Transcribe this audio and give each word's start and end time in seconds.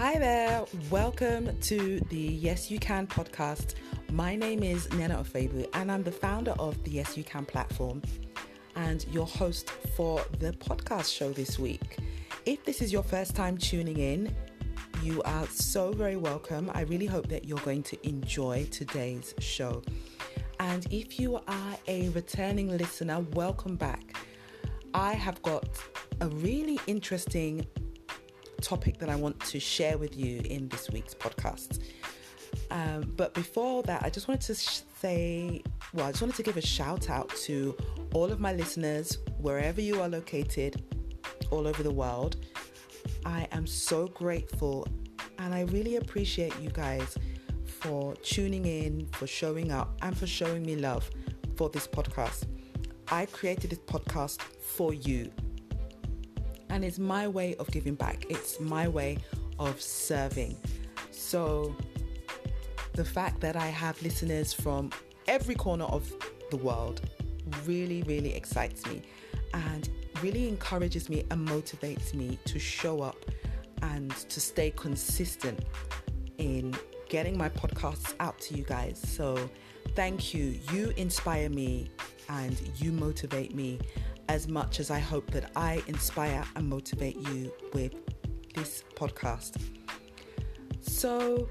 Hi 0.00 0.18
there, 0.18 0.64
welcome 0.88 1.60
to 1.60 2.00
the 2.08 2.16
Yes 2.16 2.70
You 2.70 2.78
Can 2.78 3.06
podcast. 3.06 3.74
My 4.10 4.34
name 4.34 4.62
is 4.62 4.90
Nena 4.94 5.16
Ofebu, 5.16 5.68
and 5.74 5.92
I'm 5.92 6.02
the 6.02 6.10
founder 6.10 6.52
of 6.52 6.82
the 6.84 6.92
Yes 6.92 7.18
You 7.18 7.22
Can 7.22 7.44
platform 7.44 8.00
and 8.76 9.04
your 9.12 9.26
host 9.26 9.68
for 9.94 10.24
the 10.38 10.52
podcast 10.52 11.14
show 11.14 11.34
this 11.34 11.58
week. 11.58 11.98
If 12.46 12.64
this 12.64 12.80
is 12.80 12.90
your 12.94 13.02
first 13.02 13.36
time 13.36 13.58
tuning 13.58 13.98
in, 13.98 14.34
you 15.02 15.20
are 15.24 15.46
so 15.48 15.92
very 15.92 16.16
welcome. 16.16 16.70
I 16.72 16.80
really 16.84 17.04
hope 17.04 17.28
that 17.28 17.44
you're 17.44 17.58
going 17.58 17.82
to 17.82 18.08
enjoy 18.08 18.68
today's 18.70 19.34
show. 19.38 19.82
And 20.60 20.86
if 20.90 21.20
you 21.20 21.36
are 21.46 21.76
a 21.88 22.08
returning 22.08 22.74
listener, 22.74 23.20
welcome 23.34 23.76
back. 23.76 24.16
I 24.94 25.12
have 25.12 25.42
got 25.42 25.68
a 26.22 26.28
really 26.28 26.80
interesting 26.86 27.66
topic 28.60 28.98
that 28.98 29.08
I 29.08 29.16
want 29.16 29.40
to 29.40 29.60
share 29.60 29.98
with 29.98 30.16
you 30.16 30.40
in 30.44 30.68
this 30.68 30.90
week's 30.90 31.14
podcast. 31.14 31.80
Um, 32.70 33.12
but 33.16 33.34
before 33.34 33.82
that, 33.84 34.02
I 34.02 34.10
just 34.10 34.28
wanted 34.28 34.42
to 34.42 34.54
say, 34.54 35.62
well, 35.92 36.06
I 36.06 36.10
just 36.10 36.22
wanted 36.22 36.36
to 36.36 36.42
give 36.42 36.56
a 36.56 36.62
shout 36.62 37.10
out 37.10 37.28
to 37.44 37.76
all 38.12 38.30
of 38.30 38.40
my 38.40 38.52
listeners, 38.52 39.18
wherever 39.38 39.80
you 39.80 40.00
are 40.00 40.08
located, 40.08 40.82
all 41.50 41.66
over 41.66 41.82
the 41.82 41.90
world. 41.92 42.36
I 43.24 43.46
am 43.52 43.66
so 43.66 44.06
grateful 44.08 44.86
and 45.38 45.54
I 45.54 45.62
really 45.62 45.96
appreciate 45.96 46.54
you 46.60 46.70
guys 46.70 47.16
for 47.64 48.14
tuning 48.16 48.66
in, 48.66 49.06
for 49.12 49.26
showing 49.26 49.72
up, 49.72 49.96
and 50.02 50.16
for 50.16 50.26
showing 50.26 50.62
me 50.62 50.76
love 50.76 51.10
for 51.56 51.70
this 51.70 51.86
podcast. 51.86 52.44
I 53.08 53.26
created 53.26 53.70
this 53.70 53.78
podcast 53.80 54.40
for 54.42 54.92
you, 54.92 55.32
and 56.70 56.84
it's 56.84 56.98
my 56.98 57.28
way 57.28 57.56
of 57.56 57.70
giving 57.70 57.94
back, 57.94 58.26
it's 58.28 58.60
my 58.60 58.88
way 58.88 59.18
of 59.58 59.80
serving. 59.80 60.56
So, 61.10 61.74
the 62.94 63.04
fact 63.04 63.40
that 63.40 63.56
I 63.56 63.66
have 63.66 64.00
listeners 64.02 64.52
from 64.52 64.90
every 65.28 65.54
corner 65.54 65.84
of 65.84 66.12
the 66.50 66.56
world 66.56 67.02
really, 67.64 68.02
really 68.02 68.34
excites 68.34 68.86
me 68.86 69.02
and 69.54 69.88
really 70.22 70.48
encourages 70.48 71.08
me 71.08 71.24
and 71.30 71.46
motivates 71.48 72.14
me 72.14 72.38
to 72.46 72.58
show 72.58 73.00
up 73.00 73.16
and 73.82 74.10
to 74.10 74.40
stay 74.40 74.70
consistent 74.70 75.60
in 76.38 76.74
getting 77.08 77.36
my 77.36 77.48
podcasts 77.48 78.14
out 78.20 78.38
to 78.40 78.54
you 78.54 78.64
guys. 78.64 79.00
So, 79.04 79.50
thank 79.94 80.34
you. 80.34 80.58
You 80.72 80.92
inspire 80.96 81.48
me 81.48 81.90
and 82.28 82.60
you 82.76 82.92
motivate 82.92 83.54
me 83.54 83.80
as 84.30 84.46
much 84.46 84.78
as 84.78 84.92
I 84.92 85.00
hope 85.00 85.28
that 85.32 85.50
I 85.56 85.82
inspire 85.88 86.44
and 86.54 86.68
motivate 86.68 87.16
you 87.16 87.52
with 87.74 87.94
this 88.54 88.84
podcast. 88.94 89.60
So, 90.78 91.48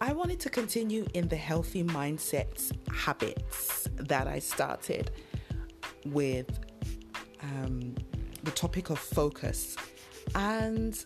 I 0.00 0.14
wanted 0.14 0.40
to 0.40 0.48
continue 0.48 1.06
in 1.12 1.28
the 1.28 1.36
healthy 1.36 1.84
mindsets 1.84 2.72
habits 2.90 3.86
that 3.96 4.26
I 4.26 4.38
started 4.38 5.10
with 6.06 6.58
um, 7.42 7.94
the 8.42 8.50
topic 8.52 8.88
of 8.88 8.98
focus. 8.98 9.76
And 10.34 11.04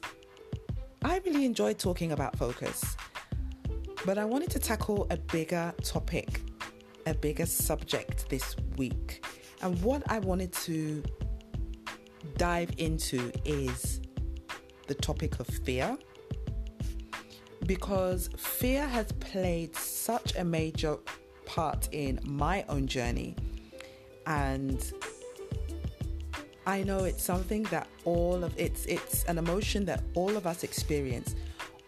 I 1.03 1.21
really 1.27 1.45
enjoyed 1.45 1.77
talking 1.77 2.13
about 2.13 2.39
focus, 2.39 2.97
but 4.07 4.17
I 4.17 4.25
wanted 4.25 4.51
to 4.51 4.61
tackle 4.61 5.09
a 5.11 5.17
bigger 5.17 5.75
topic, 5.83 6.41
a 7.05 7.15
bigger 7.15 7.47
subject 7.47 8.29
this 8.29 8.55
week. 8.77 9.25
And 9.61 9.81
what 9.83 10.03
I 10.11 10.19
wanted 10.21 10.53
to 10.53 11.03
dive 12.37 12.71
into 12.79 13.33
is 13.45 14.01
the 14.87 14.95
topic 14.95 15.41
of 15.41 15.47
fear. 15.47 15.97
Because 17.67 18.31
fear 18.37 18.87
has 18.87 19.11
played 19.13 19.75
such 19.75 20.37
a 20.37 20.45
major 20.45 20.97
part 21.45 21.89
in 21.93 22.21
my 22.25 22.65
own 22.69 22.87
journey. 22.87 23.35
And 24.27 24.93
I 26.67 26.83
know 26.83 27.05
it's 27.05 27.23
something 27.23 27.63
that 27.65 27.89
all 28.05 28.45
of 28.45 28.53
it's 28.59 28.85
it's 28.87 29.25
an 29.25 29.39
emotion 29.39 29.87
that 29.87 30.03
all 30.15 30.37
of 30.37 30.47
us 30.47 30.63
experience. 30.63 31.35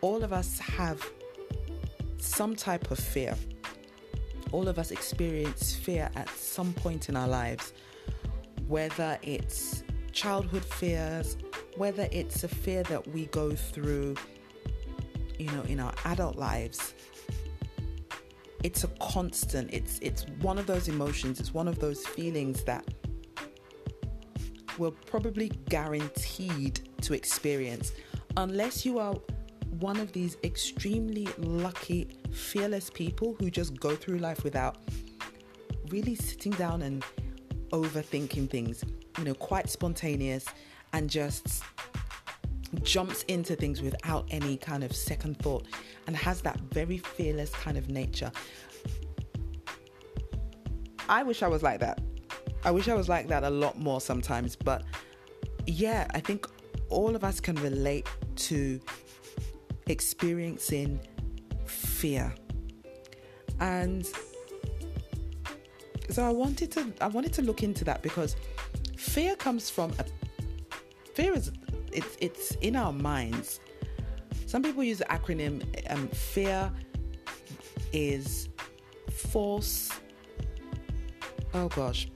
All 0.00 0.25
of 0.25 0.32
us 0.32 0.59
have 0.59 1.06
some 2.19 2.56
type 2.56 2.91
of 2.91 2.98
fear. 2.98 3.36
All 4.52 4.68
of 4.68 4.78
us 4.78 4.90
experience 4.90 5.74
fear 5.74 6.10
at 6.16 6.28
some 6.30 6.72
point 6.72 7.08
in 7.08 7.16
our 7.16 7.28
lives. 7.28 7.72
Whether 8.68 9.18
it's 9.22 9.82
childhood 10.12 10.64
fears, 10.64 11.36
whether 11.76 12.08
it's 12.12 12.44
a 12.44 12.48
fear 12.48 12.82
that 12.84 13.06
we 13.08 13.26
go 13.26 13.54
through 13.54 14.16
you 15.40 15.50
know 15.52 15.62
in 15.62 15.80
our 15.80 15.94
adult 16.04 16.36
lives 16.36 16.94
it's 18.62 18.84
a 18.84 18.88
constant 19.00 19.72
it's 19.72 19.98
it's 20.00 20.26
one 20.42 20.58
of 20.58 20.66
those 20.66 20.86
emotions 20.88 21.40
it's 21.40 21.54
one 21.54 21.66
of 21.66 21.78
those 21.78 22.06
feelings 22.06 22.62
that 22.64 22.84
we're 24.76 24.90
probably 24.90 25.48
guaranteed 25.70 26.80
to 27.00 27.14
experience 27.14 27.92
unless 28.36 28.84
you 28.84 28.98
are 28.98 29.16
one 29.78 29.98
of 29.98 30.12
these 30.12 30.36
extremely 30.42 31.28
lucky, 31.38 32.08
fearless 32.32 32.91
people 32.91 33.36
who 33.38 33.50
just 33.50 33.78
go 33.78 33.94
through 33.94 34.19
life 34.19 34.44
without 34.44 34.78
really 35.91 36.14
sitting 36.14 36.53
down 36.53 36.82
and 36.82 37.04
overthinking 37.70 38.50
things, 38.50 38.84
you 39.19 39.25
know, 39.25 39.34
quite 39.34 39.69
spontaneous 39.70 40.44
and 40.92 41.09
just 41.09 41.62
jumps 42.82 43.22
into 43.25 43.56
things 43.56 43.82
without 43.82 44.26
any 44.30 44.56
kind 44.56 44.84
of 44.84 44.94
second 44.94 45.38
thought 45.38 45.66
and 46.06 46.16
has 46.16 46.41
that 46.42 46.59
very 46.72 46.98
fearless 46.98 47.50
kind 47.50 47.76
of 47.76 47.88
nature. 47.88 48.30
I 51.09 51.22
wish 51.22 51.42
I 51.42 51.48
was 51.48 51.62
like 51.62 51.80
that. 51.80 52.00
I 52.64 52.70
wish 52.70 52.88
I 52.88 52.94
was 52.94 53.09
like 53.09 53.26
that 53.28 53.42
a 53.42 53.50
lot 53.50 53.78
more 53.78 54.00
sometimes, 54.00 54.54
but 54.54 54.84
yeah, 55.66 56.06
I 56.14 56.20
think 56.20 56.47
all 56.88 57.16
of 57.16 57.25
us 57.25 57.41
can 57.41 57.56
relate 57.56 58.06
to 58.36 58.80
experiencing 59.90 61.00
fear. 61.66 62.34
And 63.60 64.06
so 66.08 66.24
I 66.24 66.30
wanted 66.30 66.70
to 66.72 66.92
I 67.00 67.08
wanted 67.08 67.32
to 67.34 67.42
look 67.42 67.62
into 67.62 67.84
that 67.84 68.02
because 68.02 68.36
fear 68.96 69.36
comes 69.36 69.68
from 69.68 69.92
a 69.98 70.04
fear 71.14 71.34
is 71.34 71.52
it's 71.92 72.16
it's 72.20 72.52
in 72.62 72.76
our 72.76 72.92
minds. 72.92 73.60
Some 74.46 74.62
people 74.62 74.82
use 74.82 74.98
the 74.98 75.04
acronym 75.04 75.62
um, 75.90 76.08
fear 76.08 76.72
is 77.92 78.48
false 79.10 79.90
oh 81.54 81.68
gosh 81.68 82.08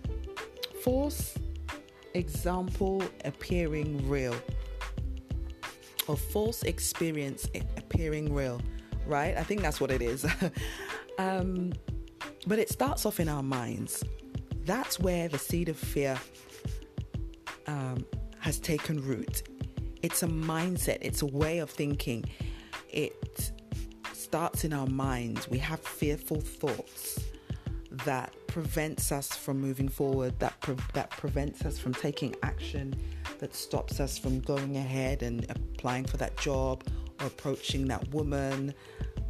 false 0.82 1.34
example 2.14 3.02
appearing 3.24 4.08
real 4.08 4.34
or 6.08 6.16
false 6.16 6.62
experience 6.62 7.48
appearing 7.76 8.32
real 8.32 8.60
right? 9.06 9.36
I 9.36 9.42
think 9.42 9.62
that's 9.62 9.80
what 9.80 9.90
it 9.90 10.02
is. 10.02 10.26
Um, 11.16 11.72
but 12.48 12.58
it 12.58 12.68
starts 12.68 13.06
off 13.06 13.20
in 13.20 13.28
our 13.28 13.44
minds. 13.44 14.02
That's 14.64 14.98
where 14.98 15.28
the 15.28 15.38
seed 15.38 15.68
of 15.68 15.76
fear 15.76 16.18
um, 17.68 18.04
has 18.40 18.58
taken 18.58 19.00
root. 19.00 19.44
It's 20.02 20.24
a 20.24 20.26
mindset. 20.26 20.98
It's 21.02 21.22
a 21.22 21.26
way 21.26 21.60
of 21.60 21.70
thinking. 21.70 22.24
It 22.90 23.52
starts 24.12 24.64
in 24.64 24.72
our 24.72 24.88
minds. 24.88 25.48
We 25.48 25.58
have 25.58 25.78
fearful 25.78 26.40
thoughts 26.40 27.20
that 28.04 28.34
prevents 28.54 29.10
us 29.10 29.34
from 29.34 29.60
moving 29.60 29.88
forward, 29.88 30.38
that 30.38 30.58
pre- 30.60 30.76
that 30.92 31.10
prevents 31.10 31.64
us 31.64 31.76
from 31.76 31.92
taking 31.92 32.36
action, 32.44 32.94
that 33.40 33.52
stops 33.52 33.98
us 33.98 34.16
from 34.16 34.38
going 34.38 34.76
ahead 34.76 35.24
and 35.24 35.44
applying 35.50 36.04
for 36.04 36.18
that 36.18 36.36
job 36.36 36.84
or 37.18 37.26
approaching 37.26 37.88
that 37.88 38.06
woman 38.14 38.72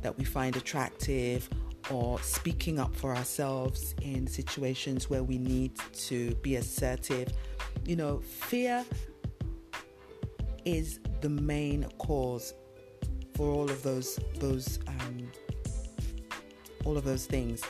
that 0.02 0.14
we 0.18 0.24
find 0.24 0.56
attractive 0.56 1.48
or 1.90 2.20
speaking 2.20 2.78
up 2.78 2.94
for 2.94 3.16
ourselves 3.16 3.94
in 4.02 4.26
situations 4.26 5.08
where 5.08 5.22
we 5.22 5.38
need 5.38 5.72
to 5.94 6.34
be 6.42 6.56
assertive. 6.56 7.28
You 7.86 7.96
know, 7.96 8.18
fear 8.20 8.84
is 10.66 11.00
the 11.22 11.30
main 11.30 11.84
cause 11.96 12.52
for 13.34 13.48
all 13.48 13.70
of 13.70 13.82
those 13.82 14.20
those 14.38 14.80
um, 14.86 15.30
all 16.84 16.98
of 16.98 17.04
those 17.04 17.24
things. 17.24 17.62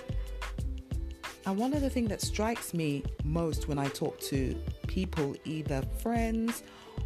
And 1.47 1.59
one 1.59 1.75
of 1.75 1.83
the 1.83 1.91
things 1.91 2.09
that 2.09 2.23
strikes 2.23 2.73
me 2.73 3.05
most 3.23 3.69
when 3.69 3.79
I 3.79 3.89
talk 3.89 4.19
to 4.21 4.57
people, 4.87 5.37
either 5.45 5.83
friends 6.01 6.63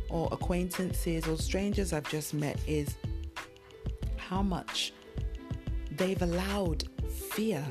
or 0.09 0.29
acquaintances 0.31 1.27
or 1.27 1.37
strangers 1.37 1.93
I've 1.93 2.09
just 2.09 2.35
met, 2.35 2.59
is 2.67 2.95
how 4.17 4.43
much 4.43 4.93
they've 5.97 6.21
allowed 6.23 6.85
fear 7.33 7.65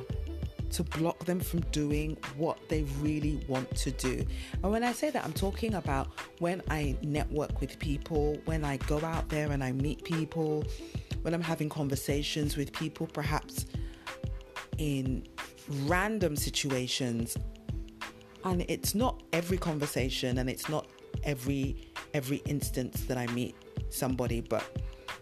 to 0.72 0.84
block 0.84 1.24
them 1.24 1.40
from 1.40 1.62
doing 1.72 2.18
what 2.36 2.58
they 2.68 2.84
really 3.00 3.42
want 3.48 3.74
to 3.78 3.92
do. 3.92 4.26
And 4.62 4.72
when 4.72 4.84
I 4.84 4.92
say 4.92 5.10
that, 5.10 5.24
I'm 5.24 5.34
talking 5.34 5.76
about 5.76 6.10
when 6.40 6.62
I 6.70 6.98
network 7.02 7.62
with 7.62 7.80
people, 7.80 8.38
when 8.46 8.66
I 8.66 8.78
go 8.78 9.00
out 9.00 9.30
there 9.30 9.52
and 9.52 9.64
I 9.64 9.72
meet 9.72 10.04
people, 10.04 10.66
when 11.22 11.34
I'm 11.34 11.42
having 11.42 11.70
conversations 11.70 12.58
with 12.58 12.74
people, 12.74 13.08
perhaps 13.08 13.66
in 14.78 15.26
random 15.86 16.36
situations. 16.36 17.38
And 18.44 18.66
it's 18.68 18.96
not 18.96 19.24
every 19.34 19.58
conversation 19.58 20.38
and 20.38 20.50
it's 20.50 20.70
not 20.70 20.88
every 21.24 21.92
every 22.14 22.38
instance 22.46 23.02
that 23.06 23.18
I 23.18 23.28
meet 23.28 23.56
somebody, 23.90 24.42
but 24.42 24.64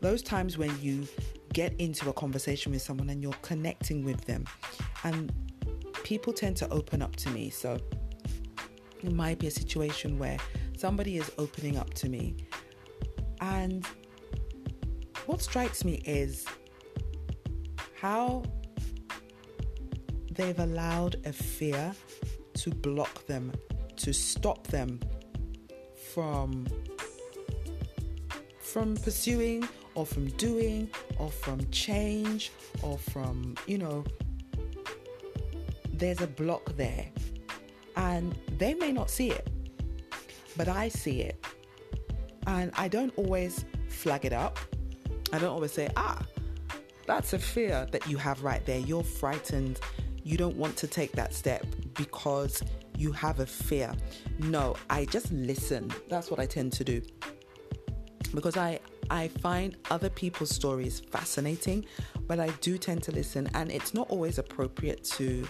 those 0.01 0.21
times 0.21 0.57
when 0.57 0.71
you 0.81 1.07
get 1.53 1.73
into 1.79 2.09
a 2.09 2.13
conversation 2.13 2.71
with 2.71 2.81
someone 2.81 3.09
and 3.09 3.21
you're 3.21 3.33
connecting 3.41 4.03
with 4.03 4.23
them 4.25 4.45
and 5.03 5.31
people 6.03 6.33
tend 6.33 6.57
to 6.57 6.69
open 6.69 7.01
up 7.01 7.15
to 7.15 7.29
me. 7.29 7.49
So 7.49 7.79
it 9.01 9.11
might 9.11 9.39
be 9.39 9.47
a 9.47 9.51
situation 9.51 10.19
where 10.19 10.37
somebody 10.77 11.17
is 11.17 11.31
opening 11.37 11.77
up 11.77 11.93
to 11.95 12.09
me. 12.09 12.35
And 13.41 13.85
what 15.25 15.41
strikes 15.41 15.83
me 15.83 16.01
is 16.05 16.45
how 17.99 18.43
they've 20.35 20.59
allowed 20.59 21.15
a 21.25 21.33
fear 21.33 21.93
to 22.55 22.69
block 22.69 23.25
them, 23.25 23.51
to 23.97 24.13
stop 24.13 24.67
them 24.67 24.99
from 26.13 26.67
from 28.59 28.95
pursuing 28.97 29.67
or 29.93 30.05
from 30.05 30.27
doing 30.31 30.89
or 31.17 31.31
from 31.31 31.65
change 31.71 32.51
or 32.81 32.97
from, 32.97 33.55
you 33.67 33.77
know, 33.77 34.03
there's 35.93 36.19
a 36.19 36.27
block 36.27 36.75
there. 36.75 37.05
And 37.95 38.37
they 38.57 38.73
may 38.73 38.91
not 38.91 39.09
see 39.09 39.31
it, 39.31 39.49
but 40.57 40.67
I 40.67 40.89
see 40.89 41.21
it. 41.21 41.41
And 42.47 42.71
I 42.75 42.89
don't 42.89 43.13
always 43.15 43.63
flag 43.87 44.25
it 44.25 44.33
up. 44.33 44.59
I 45.31 45.39
don't 45.39 45.51
always 45.51 45.71
say, 45.71 45.89
ah, 45.95 46.21
that's 47.07 47.33
a 47.33 47.39
fear 47.39 47.87
that 47.91 48.09
you 48.09 48.17
have 48.17 48.43
right 48.43 48.65
there. 48.65 48.79
You're 48.79 49.03
frightened. 49.03 49.79
You 50.25 50.37
don't 50.37 50.57
want 50.57 50.75
to 50.77 50.87
take 50.87 51.11
that 51.11 51.35
step 51.35 51.63
because 51.93 52.63
you 52.97 53.11
have 53.11 53.41
a 53.41 53.45
fear. 53.45 53.93
No, 54.39 54.75
I 54.89 55.05
just 55.05 55.31
listen. 55.31 55.93
That's 56.09 56.31
what 56.31 56.39
I 56.39 56.47
tend 56.47 56.73
to 56.73 56.83
do. 56.83 57.03
Because 58.33 58.57
I, 58.57 58.79
I 59.11 59.27
find 59.27 59.77
other 59.91 60.09
people's 60.09 60.49
stories 60.49 60.99
fascinating, 60.99 61.85
but 62.25 62.39
I 62.39 62.47
do 62.61 62.79
tend 62.79 63.03
to 63.03 63.11
listen, 63.11 63.47
and 63.53 63.71
it's 63.71 63.93
not 63.93 64.09
always 64.09 64.39
appropriate 64.39 65.03
to 65.13 65.47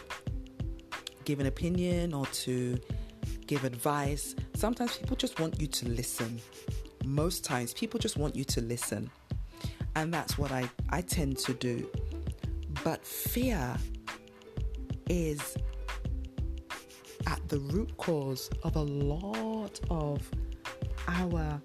give 1.23 1.39
an 1.39 1.45
opinion 1.45 2.13
or 2.13 2.25
to 2.43 2.77
give 3.47 3.63
advice. 3.63 4.35
Sometimes 4.55 4.97
people 4.97 5.15
just 5.15 5.39
want 5.39 5.59
you 5.61 5.67
to 5.67 5.87
listen. 5.87 6.41
Most 7.05 7.45
times, 7.45 7.73
people 7.73 7.97
just 7.97 8.17
want 8.17 8.35
you 8.35 8.43
to 8.43 8.59
listen, 8.59 9.09
and 9.95 10.13
that's 10.13 10.37
what 10.37 10.51
I, 10.51 10.69
I 10.89 10.99
tend 10.99 11.37
to 11.37 11.53
do. 11.53 11.89
But 12.83 13.05
fear 13.05 13.77
is 15.09 15.57
at 17.27 17.47
the 17.49 17.59
root 17.59 17.95
cause 17.97 18.49
of 18.63 18.75
a 18.75 18.81
lot 18.81 19.79
of 19.89 20.29
our 21.07 21.59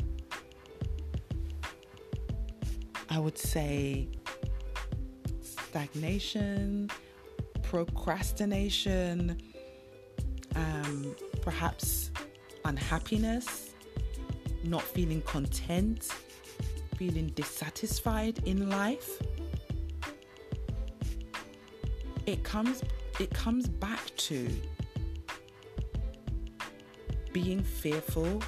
I 3.13 3.19
would 3.19 3.37
say 3.37 4.09
stagnation, 5.43 6.91
procrastination, 7.63 9.41
um, 10.55 11.17
perhaps 11.43 12.13
unhappiness, 12.65 13.75
not 14.63 14.83
feeling 14.83 15.23
content, 15.23 16.09
feeling 16.97 17.29
dissatisfied 17.35 18.41
in 18.47 18.71
life. 18.71 19.21
It 22.27 22.45
comes 22.45 22.83
it 23.21 23.31
comes 23.35 23.69
back 23.69 24.01
to 24.17 24.49
being 27.33 27.63
fearful 27.63 28.43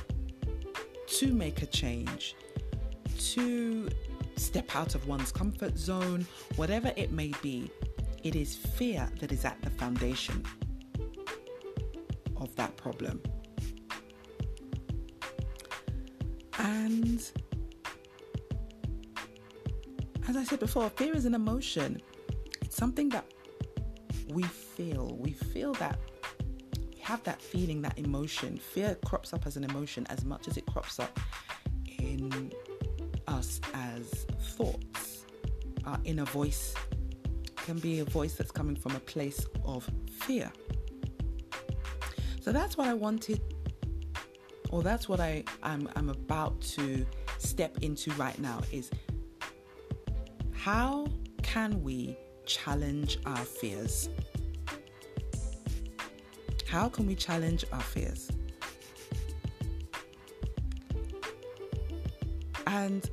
to 1.07 1.35
make 1.35 1.61
a 1.61 1.67
change, 1.67 2.35
to 3.19 3.91
step 4.37 4.75
out 4.75 4.95
of 4.95 5.07
one's 5.07 5.31
comfort 5.31 5.77
zone, 5.77 6.27
whatever 6.57 6.91
it 6.97 7.13
may 7.13 7.33
be, 7.43 7.71
it 8.23 8.35
is 8.35 8.57
fear 8.57 9.09
that 9.21 9.31
is 9.31 9.45
at 9.45 9.61
the 9.61 9.69
foundation 9.69 10.43
of 12.39 12.57
that 12.57 12.75
problem. 12.79 13.21
And 16.59 17.31
as 20.29 20.37
I 20.37 20.45
said 20.45 20.61
before, 20.61 20.89
fear 20.91 21.15
is 21.15 21.27
an 21.27 21.35
emotion. 21.35 22.01
It's 22.63 22.77
something 22.77 23.11
that 23.11 23.27
we 24.33 24.43
feel. 24.77 25.17
We 25.19 25.33
feel 25.33 25.73
that 25.75 25.99
have 27.01 27.23
that 27.25 27.43
feeling, 27.43 27.83
that 27.83 27.99
emotion. 27.99 28.57
Fear 28.57 28.97
crops 29.05 29.33
up 29.33 29.47
as 29.47 29.57
an 29.57 29.65
emotion 29.65 30.07
as 30.09 30.25
much 30.25 30.49
as 30.49 30.57
it 30.57 30.67
crops 30.67 30.99
up 30.99 31.19
in 31.99 32.53
us 33.27 33.61
as 33.75 34.27
thoughts. 34.57 35.27
Our 35.85 35.99
inner 36.05 36.25
voice 36.25 36.75
can 37.57 37.79
be 37.79 38.01
a 38.01 38.05
voice 38.05 38.35
that's 38.35 38.51
coming 38.51 38.77
from 38.77 38.95
a 38.97 39.01
place 39.01 39.47
of 39.65 39.89
fear. 40.21 40.51
So 42.41 42.53
that's 42.53 42.77
what 42.77 42.89
I 42.89 42.95
wanted, 42.95 43.41
or 44.71 44.83
that's 44.83 45.09
what 45.09 45.21
I, 45.21 45.45
I'm, 45.63 45.89
I'm 45.97 46.09
about 46.09 46.61
to 46.77 47.07
step 47.39 47.79
into 47.83 48.11
right 48.13 48.39
now 48.39 48.61
is 48.73 48.91
how 50.53 51.07
can 51.43 51.83
we 51.83 52.17
challenge 52.47 53.19
our 53.27 53.45
fears? 53.45 54.09
How 56.73 56.89
can 56.89 57.07
we 57.07 57.15
challenge 57.15 57.67
our 57.71 57.83
fears? 57.83 58.31
And 62.67 63.11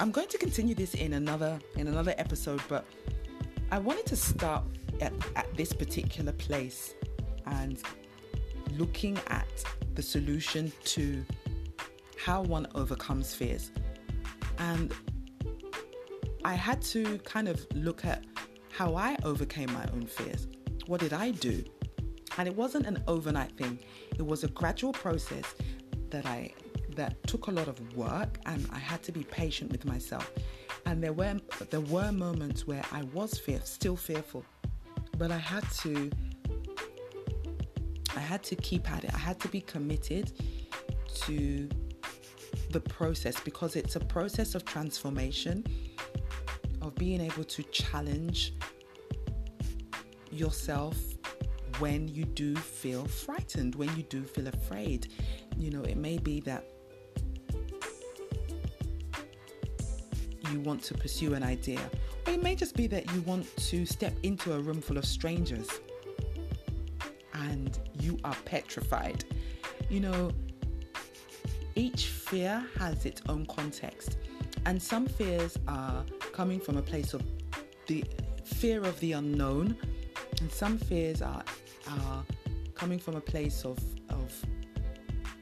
I'm 0.00 0.10
going 0.10 0.26
to 0.26 0.36
continue 0.36 0.74
this 0.74 0.94
in 0.94 1.12
another 1.12 1.60
in 1.76 1.86
another 1.86 2.16
episode, 2.18 2.60
but 2.68 2.84
I 3.70 3.78
wanted 3.78 4.06
to 4.06 4.16
start 4.16 4.64
at, 5.00 5.12
at 5.36 5.56
this 5.56 5.72
particular 5.72 6.32
place 6.32 6.94
and 7.46 7.80
looking 8.76 9.20
at 9.28 9.46
the 9.94 10.02
solution 10.02 10.72
to 10.96 11.24
how 12.16 12.42
one 12.42 12.66
overcomes 12.74 13.36
fears. 13.36 13.70
And 14.58 14.92
I 16.44 16.54
had 16.54 16.82
to 16.90 17.18
kind 17.18 17.46
of 17.46 17.64
look 17.72 18.04
at 18.04 18.24
how 18.78 18.94
I 18.94 19.16
overcame 19.24 19.72
my 19.72 19.84
own 19.92 20.06
fears. 20.06 20.46
What 20.86 21.00
did 21.00 21.12
I 21.12 21.32
do? 21.32 21.64
And 22.38 22.46
it 22.46 22.54
wasn't 22.54 22.86
an 22.86 23.02
overnight 23.08 23.56
thing, 23.56 23.80
it 24.16 24.24
was 24.24 24.44
a 24.44 24.48
gradual 24.48 24.92
process 24.92 25.46
that 26.10 26.24
I 26.26 26.52
that 26.90 27.20
took 27.26 27.48
a 27.48 27.50
lot 27.50 27.66
of 27.66 27.76
work 27.96 28.38
and 28.46 28.68
I 28.72 28.78
had 28.78 29.02
to 29.02 29.10
be 29.10 29.24
patient 29.24 29.72
with 29.72 29.84
myself. 29.84 30.30
And 30.86 31.02
there 31.02 31.12
were 31.12 31.40
there 31.70 31.80
were 31.80 32.12
moments 32.12 32.68
where 32.68 32.84
I 32.92 33.02
was 33.12 33.36
fear, 33.36 33.60
still 33.64 33.96
fearful, 33.96 34.44
but 35.16 35.32
I 35.32 35.38
had 35.38 35.68
to 35.82 36.08
I 38.16 38.20
had 38.20 38.44
to 38.44 38.54
keep 38.54 38.88
at 38.92 39.02
it. 39.02 39.12
I 39.12 39.18
had 39.18 39.40
to 39.40 39.48
be 39.48 39.60
committed 39.60 40.30
to 41.22 41.68
the 42.70 42.80
process 42.80 43.40
because 43.40 43.74
it's 43.74 43.96
a 43.96 44.04
process 44.16 44.54
of 44.54 44.64
transformation 44.64 45.64
being 46.98 47.20
able 47.20 47.44
to 47.44 47.62
challenge 47.64 48.54
yourself 50.30 50.96
when 51.78 52.08
you 52.08 52.24
do 52.24 52.56
feel 52.56 53.06
frightened, 53.06 53.74
when 53.76 53.94
you 53.96 54.02
do 54.04 54.24
feel 54.24 54.48
afraid. 54.48 55.12
You 55.56 55.70
know, 55.70 55.82
it 55.82 55.96
may 55.96 56.18
be 56.18 56.40
that 56.40 56.66
you 60.50 60.60
want 60.60 60.82
to 60.82 60.94
pursue 60.94 61.34
an 61.34 61.42
idea, 61.42 61.80
or 62.26 62.32
it 62.32 62.42
may 62.42 62.56
just 62.56 62.74
be 62.74 62.86
that 62.88 63.10
you 63.14 63.20
want 63.22 63.56
to 63.56 63.86
step 63.86 64.12
into 64.22 64.54
a 64.54 64.58
room 64.58 64.80
full 64.80 64.98
of 64.98 65.04
strangers 65.04 65.68
and 67.34 67.78
you 68.00 68.18
are 68.24 68.36
petrified. 68.44 69.24
You 69.88 70.00
know, 70.00 70.32
each 71.74 72.06
fear 72.06 72.66
has 72.78 73.06
its 73.06 73.22
own 73.28 73.46
context, 73.46 74.18
and 74.66 74.82
some 74.82 75.06
fears 75.06 75.56
are 75.68 76.04
coming 76.38 76.60
from 76.60 76.76
a 76.76 76.82
place 76.82 77.14
of 77.14 77.22
the 77.88 78.04
fear 78.44 78.84
of 78.84 78.96
the 79.00 79.10
unknown, 79.10 79.76
and 80.40 80.48
some 80.52 80.78
fears 80.78 81.20
are 81.20 81.42
are 81.90 82.24
coming 82.76 83.00
from 83.00 83.16
a 83.16 83.20
place 83.20 83.64
of 83.64 83.76
of 84.10 84.30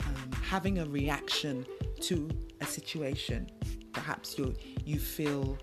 um, 0.07 0.33
having 0.43 0.79
a 0.79 0.87
reaction 0.87 1.67
to 2.01 2.31
a 2.63 2.65
situation. 2.65 3.47
Perhaps 3.93 4.39
you 4.39 4.55
you 4.87 4.99
feel 4.99 5.59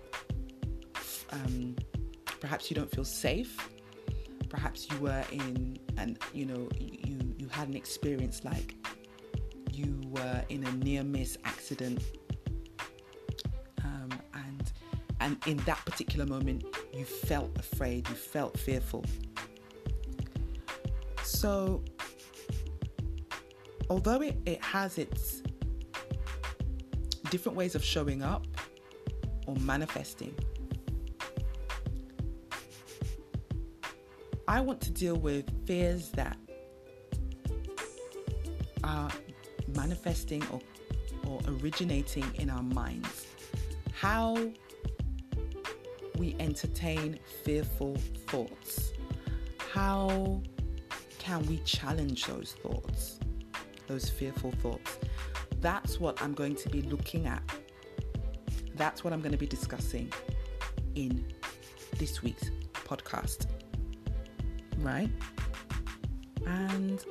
um, 1.32 1.74
perhaps 2.38 2.70
you 2.70 2.76
don't 2.76 2.92
feel 2.92 3.04
safe. 3.04 3.52
Perhaps 4.48 4.86
you 4.88 4.98
were 4.98 5.24
in, 5.32 5.80
and 5.96 6.16
you 6.32 6.46
know, 6.46 6.68
you 6.78 7.18
you 7.36 7.48
had 7.48 7.66
an 7.66 7.74
experience 7.74 8.44
like 8.44 8.76
you 9.72 10.00
were 10.10 10.44
in 10.48 10.62
a 10.62 10.72
near 10.74 11.02
miss 11.02 11.36
accident, 11.44 11.98
and 15.24 15.38
in 15.46 15.56
that 15.64 15.82
particular 15.86 16.26
moment, 16.26 16.66
you 16.92 17.06
felt 17.06 17.50
afraid, 17.58 18.06
you 18.10 18.14
felt 18.14 18.58
fearful. 18.58 19.02
So, 21.22 21.82
although 23.88 24.20
it, 24.20 24.36
it 24.44 24.62
has 24.62 24.98
its 24.98 25.42
different 27.30 27.56
ways 27.56 27.74
of 27.74 27.82
showing 27.82 28.22
up 28.22 28.46
or 29.46 29.56
manifesting, 29.56 30.34
I 34.46 34.60
want 34.60 34.82
to 34.82 34.90
deal 34.90 35.16
with 35.16 35.46
fears 35.66 36.10
that 36.10 36.36
are 38.84 39.10
manifesting 39.74 40.42
or, 40.52 40.60
or 41.26 41.40
originating 41.48 42.26
in 42.34 42.50
our 42.50 42.62
minds. 42.62 43.26
How 43.94 44.36
we 46.18 46.36
entertain 46.38 47.18
fearful 47.42 47.96
thoughts. 48.28 48.92
How 49.72 50.40
can 51.18 51.44
we 51.46 51.58
challenge 51.64 52.26
those 52.26 52.54
thoughts, 52.62 53.18
those 53.86 54.08
fearful 54.08 54.52
thoughts? 54.52 54.98
That's 55.60 55.98
what 55.98 56.20
I'm 56.22 56.34
going 56.34 56.54
to 56.56 56.68
be 56.68 56.82
looking 56.82 57.26
at. 57.26 57.42
That's 58.76 59.02
what 59.02 59.12
I'm 59.12 59.20
going 59.20 59.32
to 59.32 59.38
be 59.38 59.46
discussing 59.46 60.12
in 60.94 61.24
this 61.98 62.22
week's 62.22 62.50
podcast. 62.72 63.46
Right? 64.78 65.10
And 66.46 67.04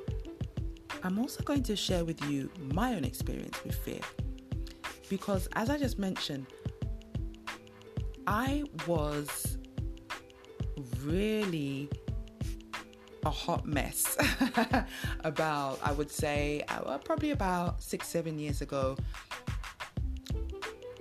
I'm 1.03 1.19
also 1.19 1.43
going 1.43 1.63
to 1.63 1.75
share 1.75 2.05
with 2.05 2.23
you 2.29 2.49
my 2.71 2.93
own 2.95 3.03
experience 3.03 3.61
with 3.65 3.75
fear. 3.75 3.99
Because 5.09 5.47
as 5.53 5.69
I 5.69 5.77
just 5.77 5.99
mentioned, 5.99 6.45
I 8.27 8.63
was 8.87 9.57
really 11.03 11.89
a 13.25 13.29
hot 13.29 13.65
mess 13.65 14.17
about, 15.23 15.79
I 15.83 15.91
would 15.93 16.11
say, 16.11 16.63
uh, 16.67 16.97
probably 16.99 17.31
about 17.31 17.81
six, 17.81 18.07
seven 18.07 18.37
years 18.37 18.61
ago, 18.61 18.97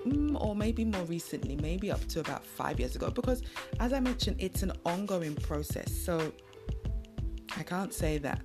mm, 0.06 0.40
or 0.40 0.54
maybe 0.54 0.84
more 0.84 1.04
recently, 1.04 1.56
maybe 1.56 1.90
up 1.90 2.04
to 2.08 2.20
about 2.20 2.44
five 2.44 2.78
years 2.78 2.96
ago. 2.96 3.10
Because 3.10 3.42
as 3.80 3.92
I 3.92 4.00
mentioned, 4.00 4.36
it's 4.38 4.62
an 4.62 4.72
ongoing 4.86 5.34
process. 5.34 5.92
So 5.92 6.32
I 7.56 7.62
can't 7.62 7.92
say 7.92 8.18
that 8.18 8.40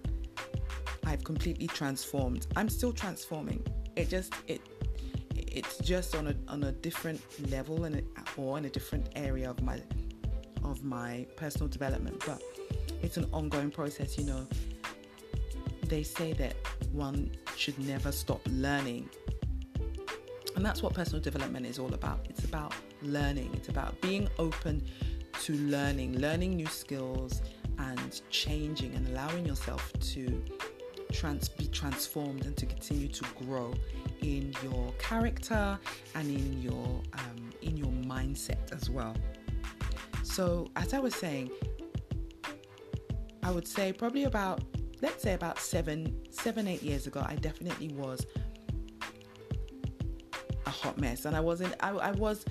I've 1.06 1.24
completely 1.24 1.68
transformed. 1.68 2.48
I'm 2.56 2.70
still 2.70 2.92
transforming. 2.92 3.66
It 3.96 4.10
just, 4.10 4.34
it, 4.48 4.62
it's 5.58 5.78
just 5.80 6.16
on 6.16 6.28
a 6.28 6.36
on 6.48 6.64
a 6.64 6.72
different 6.72 7.20
level 7.52 7.86
and 7.86 8.04
or 8.38 8.58
in 8.58 8.66
a 8.66 8.70
different 8.70 9.06
area 9.16 9.50
of 9.50 9.62
my 9.62 9.78
of 10.64 10.84
my 10.84 11.26
personal 11.36 11.68
development 11.68 12.18
but 12.26 12.42
it's 13.02 13.18
an 13.18 13.28
ongoing 13.32 13.72
process, 13.72 14.18
you 14.18 14.26
know. 14.26 14.48
They 15.84 16.04
say 16.04 16.34
that 16.34 16.56
one 16.92 17.32
should 17.56 17.78
never 17.80 18.12
stop 18.12 18.42
learning. 18.50 19.10
And 20.56 20.66
that's 20.66 20.82
what 20.82 20.94
personal 20.94 21.22
development 21.22 21.66
is 21.66 21.78
all 21.80 21.94
about. 21.94 22.26
It's 22.30 22.44
about 22.44 22.74
learning, 23.02 23.52
it's 23.54 23.70
about 23.70 24.00
being 24.02 24.28
open 24.40 24.84
to 25.44 25.54
learning, 25.54 26.20
learning 26.20 26.56
new 26.56 26.66
skills 26.66 27.42
and 27.78 28.22
changing 28.32 28.96
and 28.96 29.08
allowing 29.10 29.46
yourself 29.46 29.94
to 29.94 30.44
trans- 31.12 31.50
be 31.50 31.68
transformed 31.68 32.46
and 32.46 32.56
to 32.58 32.66
continue 32.66 33.08
to 33.08 33.26
grow 33.46 33.74
in 34.22 34.54
your 34.64 34.92
character 35.00 35.80
and 36.16 36.30
in 36.30 36.62
your 36.62 37.02
um, 37.14 37.52
in 37.62 37.78
your 37.78 37.92
mindset 37.92 38.72
as 38.72 38.90
well. 38.90 39.16
So, 40.24 40.70
as 40.76 40.94
I 40.94 41.00
was 41.00 41.16
saying, 41.16 41.50
I 43.44 43.52
would 43.52 43.68
say 43.68 43.94
probably 43.94 44.26
about 44.26 44.62
let's 45.02 45.24
say 45.24 45.34
about 45.34 45.60
seven, 45.60 46.20
seven, 46.30 46.68
eight 46.68 46.82
years 46.82 47.08
ago, 47.08 47.24
I 47.26 47.36
definitely 47.36 47.90
was 47.90 48.26
a 50.66 50.70
hot 50.70 50.98
mess, 50.98 51.26
and 51.26 51.36
I 51.36 51.40
wasn't. 51.40 51.76
I, 51.80 51.92
I 51.92 52.12
was. 52.12 52.46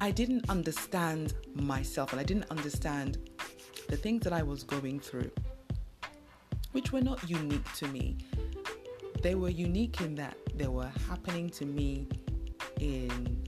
I 0.00 0.10
didn't 0.10 0.50
understand 0.50 1.34
myself, 1.54 2.12
and 2.12 2.20
I 2.20 2.24
didn't 2.24 2.50
understand 2.50 3.30
the 3.88 3.96
things 3.96 4.22
that 4.24 4.32
I 4.32 4.42
was 4.42 4.62
going 4.62 5.00
through, 5.00 5.30
which 6.76 6.92
were 6.92 7.00
not 7.00 7.18
unique 7.26 7.72
to 7.72 7.88
me. 7.88 8.18
They 9.22 9.34
were 9.34 9.48
unique 9.48 10.02
in 10.02 10.14
that 10.16 10.36
they 10.54 10.68
were 10.68 10.92
happening 11.08 11.48
to 11.58 11.64
me 11.64 12.06
in 12.80 13.42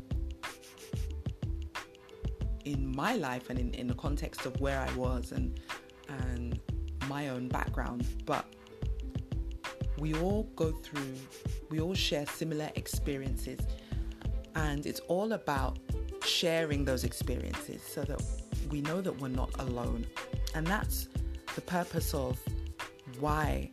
in 2.65 2.97
my 2.97 3.17
life 3.17 3.51
and 3.51 3.59
in, 3.59 3.75
in 3.75 3.87
the 3.87 3.95
context 4.07 4.47
of 4.47 4.59
where 4.63 4.81
I 4.81 4.91
was 4.95 5.33
and 5.33 5.61
and 6.09 6.59
my 7.07 7.29
own 7.29 7.49
background, 7.49 8.07
but 8.25 8.47
we 9.99 10.15
all 10.15 10.45
go 10.57 10.73
through, 10.73 11.15
we 11.69 11.81
all 11.81 11.93
share 11.95 12.25
similar 12.25 12.71
experiences, 12.77 13.61
and 14.55 14.87
it's 14.87 15.01
all 15.01 15.35
about 15.35 15.79
sharing 16.25 16.83
those 16.83 17.05
experiences 17.05 17.83
so 17.83 18.05
that 18.05 18.23
we 18.71 18.81
know 18.81 19.03
that 19.03 19.21
we're 19.21 19.37
not 19.43 19.51
alone. 19.59 20.07
And 20.55 20.67
that's 20.67 21.09
the 21.55 21.61
purpose 21.61 22.15
of 22.15 22.39
why 23.21 23.71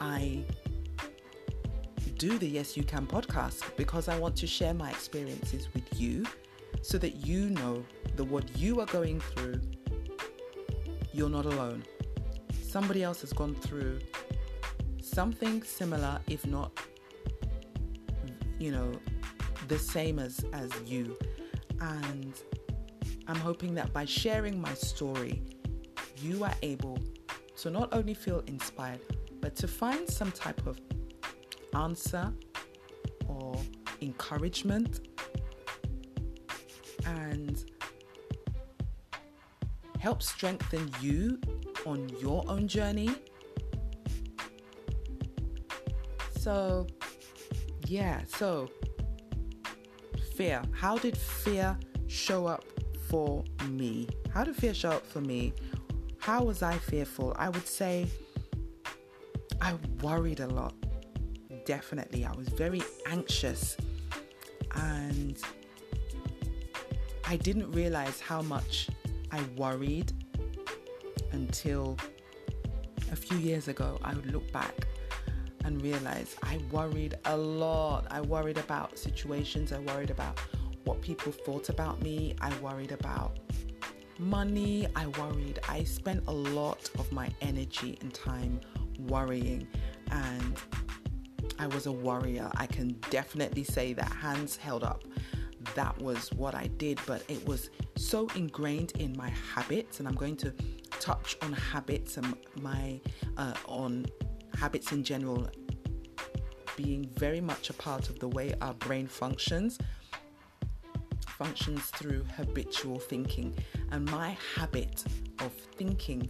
I 0.00 0.44
do 2.18 2.38
the 2.38 2.46
Yes 2.46 2.76
You 2.76 2.82
Can 2.82 3.06
podcast 3.06 3.76
because 3.76 4.08
I 4.08 4.18
want 4.18 4.36
to 4.36 4.46
share 4.46 4.74
my 4.74 4.90
experiences 4.90 5.68
with 5.74 6.00
you 6.00 6.24
so 6.82 6.98
that 6.98 7.26
you 7.26 7.50
know 7.50 7.84
that 8.16 8.24
what 8.24 8.44
you 8.56 8.80
are 8.80 8.86
going 8.86 9.20
through 9.20 9.60
you're 11.16 11.30
not 11.30 11.46
alone. 11.46 11.82
Somebody 12.60 13.02
else 13.02 13.22
has 13.22 13.32
gone 13.32 13.54
through 13.54 14.00
something 15.00 15.62
similar, 15.62 16.20
if 16.28 16.46
not, 16.46 16.78
you 18.58 18.70
know, 18.70 18.92
the 19.68 19.78
same 19.78 20.18
as, 20.18 20.44
as 20.52 20.70
you. 20.84 21.16
And 21.80 22.34
I'm 23.26 23.36
hoping 23.36 23.74
that 23.76 23.94
by 23.94 24.04
sharing 24.04 24.60
my 24.60 24.74
story, 24.74 25.42
you 26.20 26.44
are 26.44 26.54
able 26.62 26.98
to 27.56 27.70
not 27.70 27.92
only 27.92 28.14
feel 28.14 28.42
inspired, 28.46 29.00
but 29.40 29.54
to 29.56 29.68
find 29.68 30.08
some 30.08 30.30
type 30.32 30.66
of 30.66 30.80
answer 31.74 32.32
or 33.28 33.56
encouragement 34.00 35.00
and 37.06 37.64
help 39.98 40.22
strengthen 40.22 40.90
you 41.00 41.40
on 41.86 42.08
your 42.20 42.44
own 42.48 42.68
journey. 42.68 43.10
So, 46.38 46.86
yeah, 47.86 48.22
so 48.26 48.68
fear. 50.34 50.62
How 50.72 50.98
did 50.98 51.16
fear 51.16 51.78
show 52.06 52.46
up 52.46 52.64
for 53.08 53.42
me? 53.68 54.08
How 54.32 54.44
did 54.44 54.54
fear 54.56 54.74
show 54.74 54.90
up 54.90 55.06
for 55.06 55.20
me? 55.20 55.54
How 56.26 56.42
was 56.42 56.60
I 56.60 56.76
fearful? 56.76 57.36
I 57.38 57.48
would 57.50 57.68
say 57.68 58.08
I 59.60 59.74
worried 60.02 60.40
a 60.40 60.48
lot. 60.48 60.74
Definitely. 61.64 62.24
I 62.24 62.32
was 62.32 62.48
very 62.48 62.82
anxious 63.06 63.76
and 64.74 65.38
I 67.28 67.36
didn't 67.36 67.70
realize 67.70 68.18
how 68.18 68.42
much 68.42 68.88
I 69.30 69.40
worried 69.56 70.12
until 71.30 71.96
a 73.12 73.16
few 73.16 73.36
years 73.36 73.68
ago. 73.68 73.96
I 74.02 74.12
would 74.12 74.32
look 74.32 74.50
back 74.50 74.74
and 75.64 75.80
realize 75.80 76.34
I 76.42 76.58
worried 76.72 77.14
a 77.26 77.36
lot. 77.36 78.08
I 78.10 78.20
worried 78.20 78.58
about 78.58 78.98
situations, 78.98 79.70
I 79.70 79.78
worried 79.78 80.10
about 80.10 80.40
what 80.82 81.00
people 81.00 81.30
thought 81.30 81.68
about 81.68 82.02
me, 82.02 82.34
I 82.40 82.52
worried 82.58 82.90
about 82.90 83.38
money, 84.18 84.86
I 84.94 85.06
worried. 85.06 85.58
I 85.68 85.84
spent 85.84 86.24
a 86.26 86.32
lot 86.32 86.90
of 86.98 87.10
my 87.12 87.28
energy 87.40 87.98
and 88.00 88.12
time 88.12 88.60
worrying, 88.98 89.66
and 90.10 90.56
I 91.58 91.66
was 91.68 91.86
a 91.86 91.92
worrier. 91.92 92.50
I 92.56 92.66
can 92.66 92.96
definitely 93.10 93.64
say 93.64 93.92
that 93.94 94.10
hands 94.10 94.56
held 94.56 94.84
up 94.84 95.02
that 95.74 96.00
was 96.00 96.30
what 96.32 96.54
I 96.54 96.68
did, 96.78 97.00
but 97.06 97.22
it 97.28 97.46
was 97.46 97.70
so 97.96 98.28
ingrained 98.34 98.92
in 98.92 99.16
my 99.16 99.30
habits, 99.54 99.98
and 99.98 100.08
I'm 100.08 100.14
going 100.14 100.36
to 100.36 100.52
touch 101.00 101.36
on 101.42 101.52
habits 101.52 102.16
and 102.16 102.34
my 102.60 103.00
uh, 103.36 103.54
on 103.66 104.06
habits 104.58 104.92
in 104.92 105.04
general 105.04 105.48
being 106.76 107.08
very 107.16 107.40
much 107.40 107.70
a 107.70 107.72
part 107.74 108.08
of 108.08 108.18
the 108.18 108.28
way 108.28 108.54
our 108.60 108.74
brain 108.74 109.06
functions 109.06 109.78
functions 111.26 111.82
through 111.86 112.24
habitual 112.36 112.98
thinking 112.98 113.54
And 113.92 114.10
my 114.10 114.36
habit 114.54 115.04
of 115.40 115.52
thinking 115.76 116.28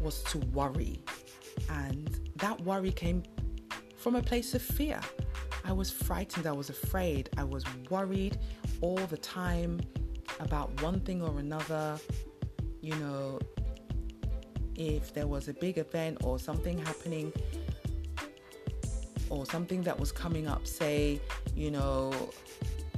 was 0.00 0.22
to 0.24 0.38
worry. 0.38 1.00
And 1.70 2.30
that 2.36 2.60
worry 2.62 2.92
came 2.92 3.22
from 3.96 4.16
a 4.16 4.22
place 4.22 4.54
of 4.54 4.62
fear. 4.62 5.00
I 5.64 5.72
was 5.72 5.90
frightened, 5.90 6.46
I 6.46 6.52
was 6.52 6.70
afraid, 6.70 7.30
I 7.36 7.44
was 7.44 7.64
worried 7.88 8.38
all 8.80 8.96
the 8.96 9.16
time 9.16 9.80
about 10.40 10.82
one 10.82 11.00
thing 11.00 11.22
or 11.22 11.38
another. 11.38 11.98
You 12.80 12.96
know, 12.96 13.38
if 14.76 15.14
there 15.14 15.28
was 15.28 15.48
a 15.48 15.54
big 15.54 15.78
event 15.78 16.18
or 16.24 16.38
something 16.38 16.78
happening 16.78 17.32
or 19.30 19.46
something 19.46 19.82
that 19.82 19.98
was 19.98 20.10
coming 20.10 20.48
up, 20.48 20.66
say, 20.66 21.20
you 21.54 21.70
know, 21.70 22.12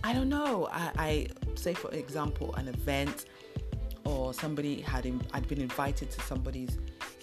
I 0.02 0.12
don't 0.14 0.28
know, 0.28 0.68
I, 0.72 0.90
I 0.98 1.26
say 1.54 1.74
for 1.74 1.90
example, 1.90 2.54
an 2.54 2.68
event 2.68 3.26
or 4.04 4.34
somebody 4.34 4.80
had 4.80 5.06
in, 5.06 5.20
I'd 5.32 5.48
been 5.48 5.60
invited 5.60 6.10
to 6.10 6.20
somebody's 6.22 6.78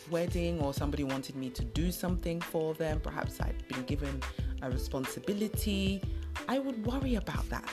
wedding 0.10 0.60
or 0.60 0.74
somebody 0.74 1.04
wanted 1.04 1.36
me 1.36 1.50
to 1.52 1.64
do 1.64 1.92
something 1.92 2.42
for 2.42 2.74
them, 2.74 3.00
perhaps 3.00 3.40
I'd 3.40 3.68
been 3.68 3.84
given 3.84 4.22
a 4.62 4.70
responsibility, 4.70 6.02
I 6.48 6.60
would 6.60 6.86
worry 6.86 7.16
about 7.16 7.48
that. 7.50 7.70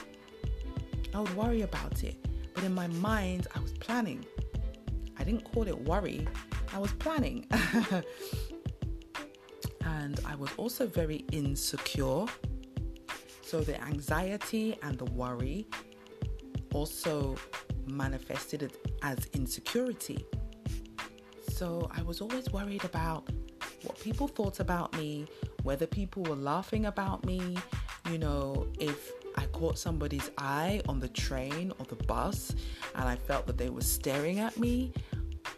I 1.15 1.21
would 1.21 1.35
worry 1.35 1.63
about 1.63 2.05
it. 2.05 2.17
But 2.55 2.65
in 2.65 2.75
my 2.75 2.89
mind, 2.89 3.47
I 3.55 3.61
was 3.61 3.73
planning. 3.73 4.25
I 5.19 5.25
didn't 5.25 5.45
call 5.53 5.67
it 5.67 5.79
worry, 5.81 6.27
I 6.73 6.79
was 6.79 6.93
planning. 6.93 7.47
and 9.85 10.21
I 10.25 10.35
was 10.35 10.51
also 10.57 10.87
very 10.87 11.25
insecure. 11.33 12.27
So 13.43 13.61
the 13.61 13.81
anxiety 13.83 14.77
and 14.83 14.99
the 14.99 15.07
worry 15.07 15.67
also 16.73 17.37
manifested 17.87 18.63
as 19.03 19.19
insecurity. 19.33 20.25
So 21.51 21.91
I 21.95 22.03
was 22.03 22.21
always 22.21 22.51
worried 22.53 22.85
about 22.85 23.29
what 23.83 23.99
people 24.01 24.29
thought 24.29 24.61
about 24.61 24.97
me, 24.97 25.27
whether 25.63 25.87
people 25.87 26.23
were 26.25 26.37
laughing 26.37 26.87
about 26.87 27.25
me, 27.25 27.57
you 28.11 28.19
know, 28.19 28.67
if 28.79 29.13
I 29.37 29.47
caught 29.47 29.79
somebody's 29.79 30.31
eye 30.39 30.81
on 30.89 30.99
the 30.99 31.09
train 31.09 31.73
or 31.79 31.87
the 31.87 31.97
bus 31.97 32.55
and 32.95 33.09
I 33.09 33.17
felt 33.17 33.47
that 33.47 33.59
they 33.59 33.71
were 33.71 33.83
staring 33.83 34.41
at 34.41 34.59
me. 34.59 34.93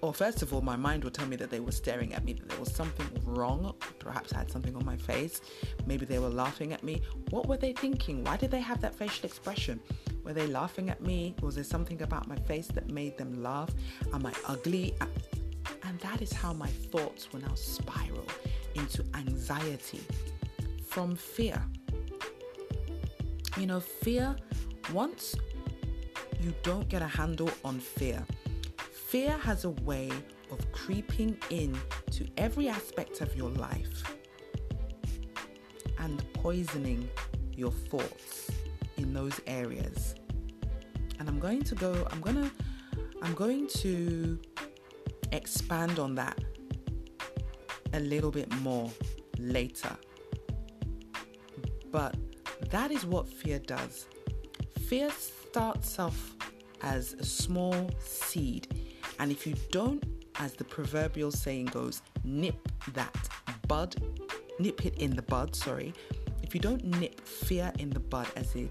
Or, 0.02 0.14
first 0.14 0.40
of 0.42 0.54
all, 0.54 0.62
my 0.62 0.76
mind 0.76 1.04
would 1.04 1.14
tell 1.14 1.26
me 1.26 1.36
that 1.36 1.50
they 1.50 1.60
were 1.60 1.72
staring 1.72 2.14
at 2.14 2.24
me, 2.24 2.32
that 2.34 2.48
there 2.48 2.60
was 2.60 2.72
something 2.74 3.06
wrong. 3.24 3.74
Perhaps 3.98 4.32
I 4.32 4.38
had 4.38 4.50
something 4.50 4.74
on 4.76 4.84
my 4.84 4.96
face. 4.96 5.42
Maybe 5.86 6.06
they 6.06 6.18
were 6.18 6.30
laughing 6.30 6.72
at 6.72 6.82
me. 6.82 7.02
What 7.30 7.46
were 7.46 7.58
they 7.58 7.72
thinking? 7.72 8.24
Why 8.24 8.36
did 8.36 8.50
they 8.50 8.60
have 8.60 8.80
that 8.80 8.94
facial 8.94 9.26
expression? 9.26 9.80
Were 10.30 10.34
they 10.34 10.46
laughing 10.46 10.90
at 10.90 11.00
me? 11.02 11.34
Was 11.42 11.56
there 11.56 11.64
something 11.64 12.02
about 12.02 12.28
my 12.28 12.36
face 12.36 12.68
that 12.68 12.88
made 12.88 13.18
them 13.18 13.42
laugh? 13.42 13.68
Am 14.14 14.24
I 14.24 14.32
ugly? 14.46 14.94
And 15.82 15.98
that 15.98 16.22
is 16.22 16.32
how 16.32 16.52
my 16.52 16.68
thoughts 16.68 17.32
will 17.32 17.40
now 17.40 17.54
spiral 17.54 18.28
into 18.76 19.04
anxiety 19.14 20.00
from 20.86 21.16
fear. 21.16 21.60
You 23.58 23.66
know, 23.66 23.80
fear, 23.80 24.36
once 24.92 25.34
you 26.40 26.54
don't 26.62 26.88
get 26.88 27.02
a 27.02 27.08
handle 27.08 27.50
on 27.64 27.80
fear, 27.80 28.24
fear 28.92 29.36
has 29.38 29.64
a 29.64 29.70
way 29.70 30.12
of 30.52 30.70
creeping 30.70 31.36
in 31.50 31.76
to 32.12 32.24
every 32.36 32.68
aspect 32.68 33.20
of 33.20 33.34
your 33.34 33.50
life 33.50 34.04
and 35.98 36.24
poisoning 36.34 37.10
your 37.56 37.72
thoughts 37.72 38.48
in 38.96 39.12
those 39.12 39.40
areas. 39.48 40.14
And 41.20 41.28
I'm 41.28 41.38
going 41.38 41.62
to 41.62 41.74
go, 41.74 42.08
I'm 42.10 42.20
going 42.20 42.36
to, 42.36 42.50
I'm 43.22 43.34
going 43.34 43.68
to 43.68 44.40
expand 45.32 45.98
on 45.98 46.16
that 46.16 46.38
a 47.92 48.00
little 48.00 48.30
bit 48.30 48.50
more 48.60 48.90
later. 49.38 49.96
But 51.92 52.16
that 52.70 52.90
is 52.90 53.04
what 53.04 53.28
fear 53.28 53.58
does. 53.58 54.06
Fear 54.88 55.10
starts 55.10 55.98
off 55.98 56.36
as 56.82 57.12
a 57.12 57.24
small 57.24 57.90
seed, 58.00 58.94
and 59.18 59.30
if 59.30 59.46
you 59.46 59.54
don't, 59.70 60.02
as 60.36 60.54
the 60.54 60.64
proverbial 60.64 61.30
saying 61.30 61.66
goes, 61.66 62.00
nip 62.24 62.56
that 62.94 63.28
bud, 63.68 63.94
nip 64.58 64.86
it 64.86 64.96
in 64.96 65.14
the 65.14 65.22
bud, 65.22 65.54
sorry. 65.54 65.92
If 66.42 66.54
you 66.54 66.60
don't 66.60 66.82
nip 66.82 67.20
fear 67.20 67.72
in 67.78 67.90
the 67.90 68.00
bud, 68.00 68.26
as 68.36 68.54
in 68.54 68.70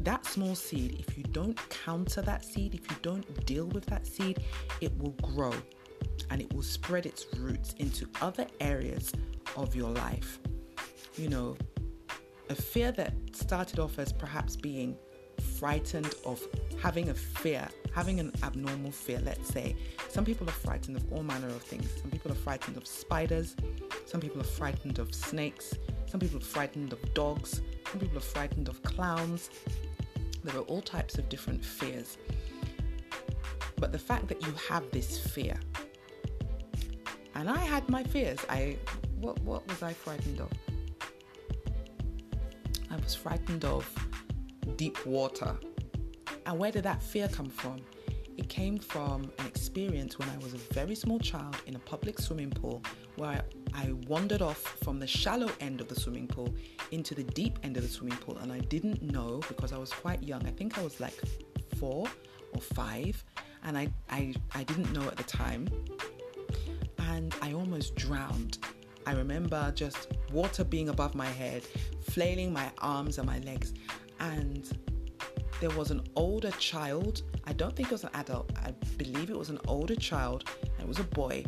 that 0.00 0.24
small 0.24 0.54
seed, 0.54 1.04
if 1.06 1.16
you 1.16 1.24
don't 1.24 1.58
counter 1.68 2.22
that 2.22 2.44
seed, 2.44 2.74
if 2.74 2.90
you 2.90 2.96
don't 3.02 3.46
deal 3.46 3.66
with 3.66 3.84
that 3.86 4.06
seed, 4.06 4.42
it 4.80 4.96
will 4.98 5.14
grow 5.22 5.52
and 6.30 6.40
it 6.40 6.52
will 6.54 6.62
spread 6.62 7.06
its 7.06 7.26
roots 7.36 7.74
into 7.78 8.06
other 8.20 8.46
areas 8.60 9.12
of 9.56 9.74
your 9.74 9.90
life. 9.90 10.38
You 11.16 11.28
know, 11.28 11.56
a 12.48 12.54
fear 12.54 12.92
that 12.92 13.12
started 13.32 13.78
off 13.78 13.98
as 13.98 14.12
perhaps 14.12 14.56
being 14.56 14.96
frightened 15.58 16.14
of 16.24 16.40
having 16.80 17.10
a 17.10 17.14
fear, 17.14 17.68
having 17.94 18.20
an 18.20 18.32
abnormal 18.42 18.90
fear, 18.90 19.20
let's 19.24 19.48
say. 19.48 19.76
Some 20.08 20.24
people 20.24 20.48
are 20.48 20.52
frightened 20.52 20.96
of 20.96 21.12
all 21.12 21.22
manner 21.22 21.48
of 21.48 21.62
things. 21.62 21.88
Some 22.00 22.10
people 22.10 22.32
are 22.32 22.36
frightened 22.36 22.76
of 22.76 22.86
spiders. 22.86 23.56
Some 24.06 24.20
people 24.20 24.40
are 24.40 24.44
frightened 24.44 24.98
of 24.98 25.14
snakes. 25.14 25.74
Some 26.06 26.20
people 26.20 26.38
are 26.38 26.44
frightened 26.44 26.92
of 26.92 27.14
dogs. 27.14 27.62
Some 27.90 28.00
people 28.00 28.18
are 28.18 28.22
frightened 28.22 28.68
of 28.68 28.82
clowns. 28.82 29.50
There 30.42 30.56
are 30.56 30.62
all 30.62 30.80
types 30.80 31.18
of 31.18 31.28
different 31.28 31.64
fears. 31.64 32.16
But 33.76 33.92
the 33.92 33.98
fact 33.98 34.28
that 34.28 34.44
you 34.46 34.52
have 34.68 34.90
this 34.90 35.18
fear, 35.18 35.58
and 37.34 37.48
I 37.48 37.58
had 37.58 37.88
my 37.88 38.02
fears. 38.02 38.38
I 38.48 38.76
what 39.20 39.40
what 39.42 39.66
was 39.68 39.82
I 39.82 39.92
frightened 39.92 40.40
of? 40.40 40.50
I 42.90 42.96
was 42.96 43.14
frightened 43.14 43.64
of 43.64 43.88
deep 44.76 45.04
water. 45.06 45.56
And 46.46 46.58
where 46.58 46.72
did 46.72 46.82
that 46.84 47.02
fear 47.02 47.28
come 47.28 47.48
from? 47.48 47.80
Came 48.50 48.78
from 48.78 49.30
an 49.38 49.46
experience 49.46 50.18
when 50.18 50.28
I 50.28 50.36
was 50.38 50.54
a 50.54 50.58
very 50.74 50.94
small 50.94 51.20
child 51.20 51.56
in 51.66 51.76
a 51.76 51.78
public 51.78 52.18
swimming 52.18 52.50
pool 52.50 52.82
where 53.16 53.42
I 53.72 53.92
wandered 54.08 54.42
off 54.42 54.58
from 54.82 54.98
the 54.98 55.06
shallow 55.06 55.48
end 55.60 55.80
of 55.80 55.88
the 55.88 55.94
swimming 55.94 56.26
pool 56.26 56.52
into 56.90 57.14
the 57.14 57.22
deep 57.22 57.60
end 57.62 57.76
of 57.76 57.84
the 57.84 57.88
swimming 57.88 58.18
pool. 58.18 58.36
And 58.38 58.52
I 58.52 58.58
didn't 58.58 59.02
know 59.02 59.40
because 59.48 59.72
I 59.72 59.78
was 59.78 59.92
quite 59.92 60.22
young. 60.22 60.44
I 60.46 60.50
think 60.50 60.76
I 60.78 60.82
was 60.82 61.00
like 61.00 61.18
four 61.78 62.08
or 62.52 62.60
five. 62.60 63.24
And 63.64 63.78
I, 63.78 63.88
I, 64.10 64.34
I 64.52 64.64
didn't 64.64 64.92
know 64.92 65.06
at 65.06 65.16
the 65.16 65.22
time 65.22 65.68
and 66.98 67.34
I 67.40 67.52
almost 67.52 67.94
drowned. 67.94 68.58
I 69.06 69.12
remember 69.12 69.72
just 69.74 70.08
water 70.32 70.64
being 70.64 70.88
above 70.88 71.14
my 71.14 71.26
head, 71.26 71.62
flailing 72.02 72.52
my 72.52 72.70
arms 72.78 73.18
and 73.18 73.26
my 73.26 73.38
legs, 73.40 73.74
and 74.18 74.68
there 75.60 75.70
was 75.70 75.90
an 75.90 76.02
older 76.16 76.50
child. 76.52 77.22
I 77.44 77.52
don't 77.52 77.76
think 77.76 77.88
it 77.88 77.92
was 77.92 78.04
an 78.04 78.10
adult, 78.14 78.50
I 78.56 78.72
believe 78.96 79.30
it 79.30 79.38
was 79.38 79.50
an 79.50 79.60
older 79.68 79.94
child, 79.94 80.44
it 80.78 80.88
was 80.88 80.98
a 80.98 81.04
boy 81.04 81.44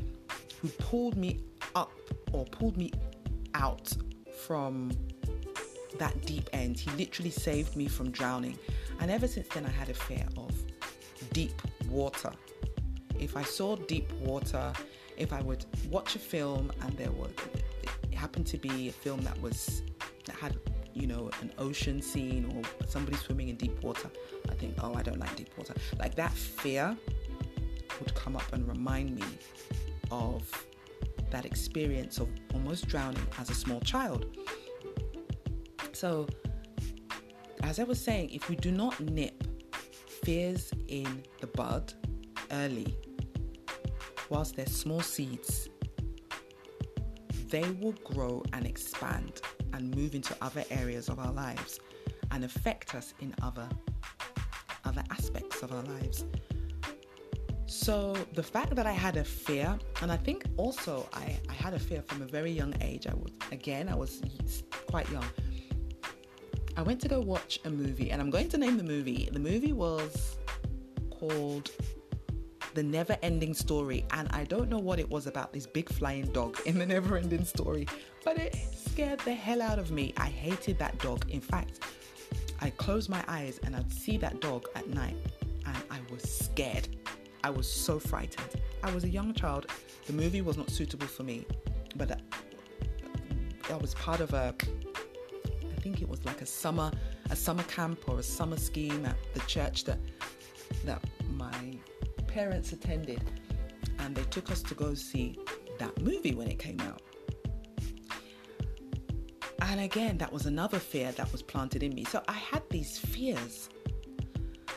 who 0.60 0.68
pulled 0.68 1.16
me 1.16 1.40
up 1.74 1.92
or 2.32 2.44
pulled 2.44 2.76
me 2.76 2.92
out 3.54 3.92
from 4.44 4.92
that 5.98 6.20
deep 6.26 6.48
end. 6.52 6.78
He 6.78 6.90
literally 6.92 7.30
saved 7.30 7.76
me 7.76 7.88
from 7.88 8.10
drowning. 8.10 8.58
And 9.00 9.10
ever 9.10 9.26
since 9.26 9.48
then, 9.48 9.66
I 9.66 9.70
had 9.70 9.88
a 9.88 9.94
fear 9.94 10.26
of 10.36 10.52
deep 11.32 11.60
water. 11.88 12.32
If 13.18 13.36
I 13.36 13.42
saw 13.42 13.76
deep 13.76 14.12
water, 14.20 14.72
if 15.16 15.32
I 15.32 15.40
would 15.42 15.64
watch 15.90 16.16
a 16.16 16.18
film 16.18 16.72
and 16.82 16.96
there 16.96 17.10
was 17.10 17.30
it 18.10 18.14
happened 18.14 18.46
to 18.48 18.58
be 18.58 18.88
a 18.88 18.92
film 18.92 19.20
that 19.22 19.40
was 19.40 19.82
that 20.26 20.36
had 20.36 20.56
you 20.94 21.06
know 21.06 21.30
an 21.40 21.52
ocean 21.58 22.00
scene 22.02 22.52
or 22.54 22.86
somebody 22.86 23.16
swimming 23.16 23.48
in 23.48 23.56
deep 23.56 23.82
water, 23.82 24.10
I 24.50 24.54
think 24.54 24.74
oh 24.82 24.94
I 24.94 25.02
don't 25.02 25.18
like 25.18 25.34
deep 25.36 25.56
water. 25.56 25.74
Like 25.98 26.14
that 26.16 26.32
fear 26.32 26.96
would 27.98 28.14
come 28.14 28.36
up 28.36 28.52
and 28.52 28.66
remind 28.66 29.14
me 29.14 29.24
of 30.10 30.48
that 31.30 31.46
experience 31.46 32.18
of 32.18 32.28
almost 32.52 32.86
drowning 32.88 33.26
as 33.38 33.50
a 33.50 33.54
small 33.54 33.80
child. 33.80 34.26
So, 35.92 36.26
as 37.62 37.78
I 37.78 37.84
was 37.84 38.00
saying, 38.00 38.30
if 38.30 38.48
we 38.48 38.56
do 38.56 38.70
not 38.70 38.98
nip 39.00 39.44
fears 40.24 40.72
in 40.88 41.22
the 41.40 41.46
bud 41.46 41.94
early, 42.50 42.96
whilst 44.28 44.56
they're 44.56 44.66
small 44.66 45.00
seeds, 45.00 45.68
they 47.48 47.70
will 47.80 47.94
grow 48.04 48.42
and 48.52 48.66
expand 48.66 49.42
and 49.72 49.94
move 49.94 50.14
into 50.14 50.36
other 50.40 50.64
areas 50.70 51.08
of 51.08 51.18
our 51.18 51.32
lives 51.32 51.80
and 52.30 52.44
affect 52.44 52.94
us 52.94 53.14
in 53.20 53.34
other 53.42 53.68
other 54.84 55.04
aspects 55.10 55.62
of 55.62 55.72
our 55.72 55.82
lives. 55.82 56.24
So 57.66 58.14
the 58.34 58.42
fact 58.42 58.74
that 58.76 58.86
I 58.86 58.92
had 58.92 59.16
a 59.16 59.24
fear, 59.24 59.78
and 60.02 60.12
I 60.12 60.16
think 60.16 60.44
also 60.56 61.08
I, 61.12 61.38
I 61.48 61.52
had 61.52 61.72
a 61.74 61.78
fear 61.78 62.02
from 62.02 62.20
a 62.20 62.26
very 62.26 62.50
young 62.50 62.74
age. 62.80 63.06
I 63.06 63.14
was 63.14 63.32
again 63.50 63.88
I 63.88 63.94
was 63.94 64.22
quite 64.88 65.08
young. 65.10 65.24
I 66.76 66.82
went 66.82 67.00
to 67.02 67.08
go 67.08 67.20
watch 67.20 67.60
a 67.64 67.70
movie, 67.70 68.10
and 68.10 68.20
I'm 68.20 68.30
going 68.30 68.48
to 68.48 68.58
name 68.58 68.76
the 68.76 68.84
movie. 68.84 69.28
The 69.30 69.38
movie 69.38 69.72
was 69.72 70.38
called 71.10 71.70
the 72.74 72.82
never 72.82 73.16
ending 73.22 73.54
story. 73.54 74.04
And 74.12 74.28
I 74.32 74.44
don't 74.44 74.68
know 74.68 74.78
what 74.78 74.98
it 74.98 75.08
was 75.08 75.26
about 75.26 75.52
this 75.52 75.66
big 75.66 75.88
flying 75.88 76.26
dog 76.32 76.58
in 76.66 76.78
the 76.78 76.86
never 76.86 77.16
ending 77.16 77.44
story, 77.44 77.86
but 78.24 78.38
it 78.38 78.56
scared 78.74 79.20
the 79.20 79.34
hell 79.34 79.62
out 79.62 79.78
of 79.78 79.90
me. 79.90 80.12
I 80.16 80.26
hated 80.26 80.78
that 80.78 80.98
dog. 80.98 81.30
In 81.30 81.40
fact, 81.40 81.80
I 82.60 82.70
closed 82.70 83.08
my 83.08 83.24
eyes 83.28 83.58
and 83.64 83.74
I'd 83.74 83.92
see 83.92 84.16
that 84.18 84.40
dog 84.40 84.68
at 84.74 84.88
night 84.88 85.16
and 85.66 85.76
I 85.90 85.98
was 86.12 86.22
scared. 86.22 86.88
I 87.44 87.50
was 87.50 87.70
so 87.70 87.98
frightened. 87.98 88.62
I 88.82 88.92
was 88.94 89.04
a 89.04 89.08
young 89.08 89.34
child. 89.34 89.66
The 90.06 90.12
movie 90.12 90.42
was 90.42 90.56
not 90.56 90.70
suitable 90.70 91.06
for 91.06 91.24
me, 91.24 91.44
but 91.96 92.20
I 93.70 93.76
was 93.76 93.94
part 93.94 94.20
of 94.20 94.32
a 94.32 94.54
I 95.64 95.80
think 95.80 96.02
it 96.02 96.08
was 96.08 96.24
like 96.24 96.40
a 96.40 96.46
summer 96.46 96.92
a 97.30 97.36
summer 97.36 97.64
camp 97.64 98.08
or 98.08 98.18
a 98.18 98.22
summer 98.22 98.56
scheme 98.56 99.04
at 99.06 99.16
the 99.34 99.40
church 99.40 99.84
that 99.84 99.98
that 100.84 101.02
parents 102.32 102.72
attended 102.72 103.22
and 103.98 104.14
they 104.16 104.24
took 104.24 104.50
us 104.50 104.62
to 104.62 104.74
go 104.74 104.94
see 104.94 105.38
that 105.78 106.00
movie 106.00 106.34
when 106.34 106.48
it 106.48 106.58
came 106.58 106.80
out. 106.80 107.02
And 109.60 109.80
again, 109.80 110.18
that 110.18 110.32
was 110.32 110.46
another 110.46 110.78
fear 110.78 111.12
that 111.12 111.30
was 111.30 111.42
planted 111.42 111.82
in 111.82 111.94
me. 111.94 112.04
So 112.04 112.22
I 112.28 112.32
had 112.32 112.62
these 112.70 112.98
fears. 112.98 113.68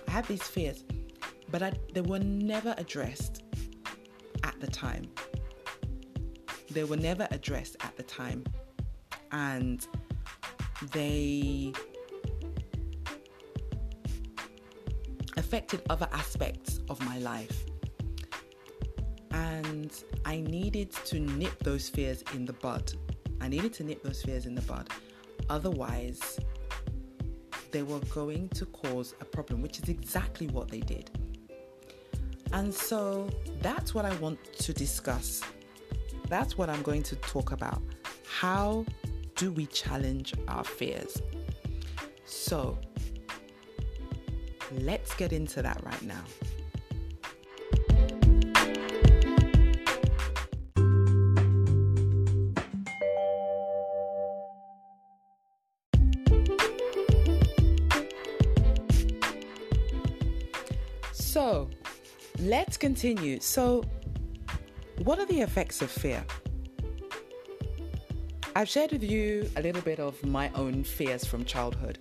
I 0.07 0.11
had 0.11 0.25
these 0.25 0.43
fears, 0.43 0.83
but 1.49 1.63
I, 1.63 1.73
they 1.93 2.01
were 2.01 2.19
never 2.19 2.75
addressed 2.77 3.43
at 4.43 4.59
the 4.59 4.67
time. 4.67 5.09
They 6.71 6.83
were 6.83 6.97
never 6.97 7.27
addressed 7.31 7.77
at 7.81 7.95
the 7.97 8.03
time. 8.03 8.43
And 9.31 9.85
they 10.91 11.73
affected 15.37 15.81
other 15.89 16.07
aspects 16.11 16.79
of 16.89 16.99
my 17.05 17.17
life. 17.19 17.65
And 19.31 19.91
I 20.23 20.41
needed 20.41 20.91
to 21.05 21.19
nip 21.19 21.63
those 21.63 21.89
fears 21.89 22.23
in 22.33 22.45
the 22.45 22.53
bud. 22.53 22.93
I 23.41 23.47
needed 23.47 23.73
to 23.73 23.83
nip 23.83 24.01
those 24.03 24.21
fears 24.21 24.45
in 24.45 24.55
the 24.55 24.61
bud. 24.61 24.89
Otherwise, 25.49 26.39
they 27.71 27.83
were 27.83 27.99
going 28.13 28.49
to 28.49 28.65
cause 28.67 29.13
a 29.19 29.25
problem, 29.25 29.61
which 29.61 29.79
is 29.79 29.89
exactly 29.89 30.47
what 30.47 30.69
they 30.69 30.79
did. 30.79 31.11
And 32.53 32.73
so 32.73 33.29
that's 33.61 33.93
what 33.93 34.05
I 34.05 34.15
want 34.15 34.39
to 34.59 34.73
discuss. 34.73 35.41
That's 36.29 36.57
what 36.57 36.69
I'm 36.69 36.81
going 36.81 37.03
to 37.03 37.15
talk 37.17 37.51
about. 37.51 37.81
How 38.25 38.85
do 39.35 39.51
we 39.51 39.65
challenge 39.67 40.33
our 40.47 40.63
fears? 40.63 41.21
So, 42.25 42.77
let's 44.71 45.13
get 45.15 45.33
into 45.33 45.61
that 45.61 45.81
right 45.83 46.01
now. 46.01 46.23
So, 61.11 61.69
let's 62.39 62.77
continue. 62.77 63.39
So, 63.41 63.83
what 65.03 65.19
are 65.19 65.25
the 65.25 65.41
effects 65.41 65.81
of 65.81 65.91
fear? 65.91 66.25
I've 68.55 68.69
shared 68.69 68.93
with 68.93 69.03
you 69.03 69.49
a 69.57 69.61
little 69.61 69.81
bit 69.81 69.99
of 69.99 70.23
my 70.25 70.49
own 70.55 70.85
fears 70.85 71.25
from 71.25 71.43
childhood 71.43 71.99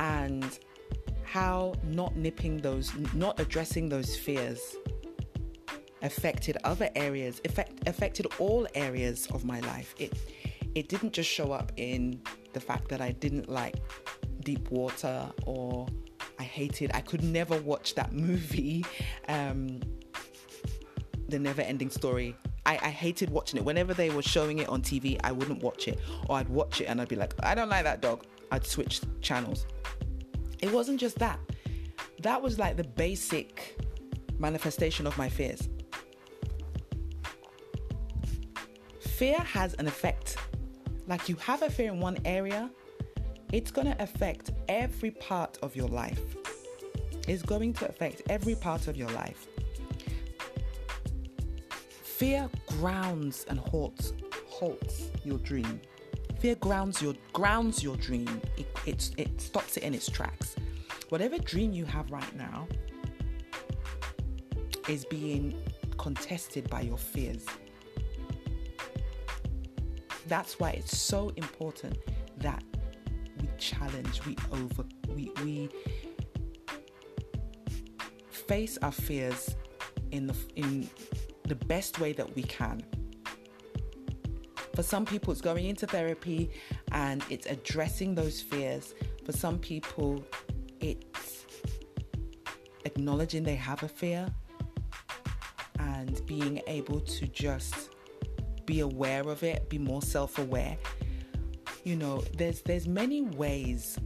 and 0.00 0.58
how 1.30 1.74
not 1.84 2.16
nipping 2.16 2.56
those, 2.58 2.92
not 3.12 3.38
addressing 3.38 3.88
those 3.88 4.16
fears 4.16 4.76
affected 6.02 6.56
other 6.64 6.88
areas, 6.96 7.40
effect, 7.44 7.86
affected 7.86 8.26
all 8.38 8.66
areas 8.74 9.26
of 9.32 9.44
my 9.44 9.60
life. 9.60 9.94
It, 9.98 10.14
it 10.74 10.88
didn't 10.88 11.12
just 11.12 11.28
show 11.28 11.52
up 11.52 11.72
in 11.76 12.22
the 12.54 12.60
fact 12.60 12.88
that 12.88 13.00
I 13.00 13.12
didn't 13.12 13.48
like 13.48 13.76
deep 14.40 14.70
water 14.70 15.30
or 15.44 15.86
I 16.38 16.44
hated, 16.44 16.92
I 16.94 17.00
could 17.00 17.22
never 17.22 17.60
watch 17.60 17.94
that 17.96 18.12
movie, 18.12 18.86
um, 19.28 19.80
The 21.28 21.38
Never 21.38 21.62
Ending 21.62 21.90
Story. 21.90 22.36
I, 22.64 22.74
I, 22.74 22.90
hated 22.90 23.30
watching 23.30 23.58
it. 23.58 23.64
Whenever 23.64 23.94
they 23.94 24.10
were 24.10 24.22
showing 24.22 24.58
it 24.58 24.68
on 24.68 24.82
TV, 24.82 25.18
I 25.24 25.32
wouldn't 25.32 25.62
watch 25.62 25.88
it. 25.88 25.98
Or 26.28 26.36
I'd 26.36 26.48
watch 26.48 26.80
it 26.82 26.84
and 26.84 27.00
I'd 27.00 27.08
be 27.08 27.16
like, 27.16 27.32
I 27.42 27.54
don't 27.54 27.70
like 27.70 27.84
that 27.84 28.02
dog. 28.02 28.24
I'd 28.50 28.66
switch 28.66 29.00
channels. 29.22 29.66
It 30.60 30.72
wasn't 30.72 31.00
just 31.00 31.18
that. 31.18 31.38
That 32.22 32.42
was 32.42 32.58
like 32.58 32.76
the 32.76 32.84
basic 32.84 33.78
manifestation 34.38 35.06
of 35.06 35.16
my 35.16 35.28
fears. 35.28 35.68
Fear 39.00 39.38
has 39.38 39.74
an 39.74 39.86
effect. 39.86 40.36
Like 41.06 41.28
you 41.28 41.36
have 41.36 41.62
a 41.62 41.70
fear 41.70 41.92
in 41.92 42.00
one 42.00 42.18
area, 42.24 42.70
it's 43.52 43.70
going 43.70 43.86
to 43.86 44.02
affect 44.02 44.50
every 44.68 45.10
part 45.10 45.58
of 45.62 45.74
your 45.74 45.88
life. 45.88 46.20
It's 47.26 47.42
going 47.42 47.72
to 47.74 47.88
affect 47.88 48.22
every 48.28 48.54
part 48.54 48.88
of 48.88 48.96
your 48.96 49.08
life. 49.10 49.46
Fear 52.02 52.50
grounds 52.66 53.46
and 53.48 53.58
halts, 53.58 54.12
halts 54.46 55.08
your 55.24 55.38
dream. 55.38 55.80
Fear 56.38 56.54
grounds 56.56 57.02
your 57.02 57.14
grounds 57.32 57.82
your 57.82 57.96
dream. 57.96 58.40
It, 58.56 58.66
it, 58.86 59.10
it 59.16 59.40
stops 59.40 59.76
it 59.76 59.82
in 59.82 59.94
its 59.94 60.08
tracks. 60.08 60.54
Whatever 61.08 61.38
dream 61.38 61.72
you 61.72 61.84
have 61.84 62.10
right 62.10 62.36
now 62.36 62.68
is 64.88 65.04
being 65.04 65.60
contested 65.98 66.70
by 66.70 66.82
your 66.82 66.98
fears. 66.98 67.44
That's 70.28 70.60
why 70.60 70.70
it's 70.70 70.96
so 70.96 71.30
important 71.36 71.96
that 72.38 72.62
we 73.40 73.48
challenge, 73.58 74.24
we 74.26 74.36
over, 74.52 74.84
we, 75.08 75.32
we 75.42 75.70
face 78.30 78.78
our 78.82 78.92
fears 78.92 79.56
in 80.12 80.26
the 80.26 80.36
in 80.56 80.88
the 81.44 81.54
best 81.54 81.98
way 81.98 82.12
that 82.12 82.34
we 82.36 82.42
can. 82.42 82.82
For 84.78 84.84
some 84.84 85.04
people, 85.04 85.32
it's 85.32 85.40
going 85.40 85.66
into 85.66 85.88
therapy 85.88 86.52
and 86.92 87.24
it's 87.30 87.46
addressing 87.46 88.14
those 88.14 88.40
fears. 88.40 88.94
For 89.26 89.32
some 89.32 89.58
people, 89.58 90.24
it's 90.78 91.44
acknowledging 92.84 93.42
they 93.42 93.56
have 93.56 93.82
a 93.82 93.88
fear 93.88 94.32
and 95.80 96.24
being 96.26 96.62
able 96.68 97.00
to 97.00 97.26
just 97.26 97.90
be 98.66 98.78
aware 98.78 99.22
of 99.22 99.42
it, 99.42 99.68
be 99.68 99.78
more 99.78 100.00
self-aware 100.00 100.78
you 101.84 101.96
know 101.96 102.22
there's 102.36 102.60
there's 102.62 102.86
many 102.86 103.22
ways 103.22 103.98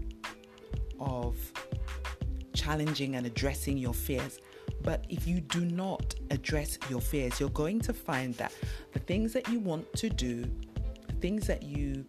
of 1.01 1.37
challenging 2.55 3.17
and 3.17 3.27
addressing 3.27 3.77
your 3.77 3.95
fears 3.95 4.39
but 4.83 5.05
if 5.09 5.27
you 5.27 5.41
do 5.41 5.65
not 5.65 6.15
address 6.31 6.79
your 6.89 7.01
fears 7.01 7.39
you're 7.39 7.49
going 7.51 7.81
to 7.81 7.93
find 7.93 8.35
that 8.35 8.53
the 8.93 8.99
things 8.99 9.33
that 9.33 9.49
you 9.49 9.59
want 9.59 9.91
to 9.95 10.09
do 10.09 10.43
the 11.07 11.15
things 11.21 11.47
that 11.47 11.63
you 11.63 12.05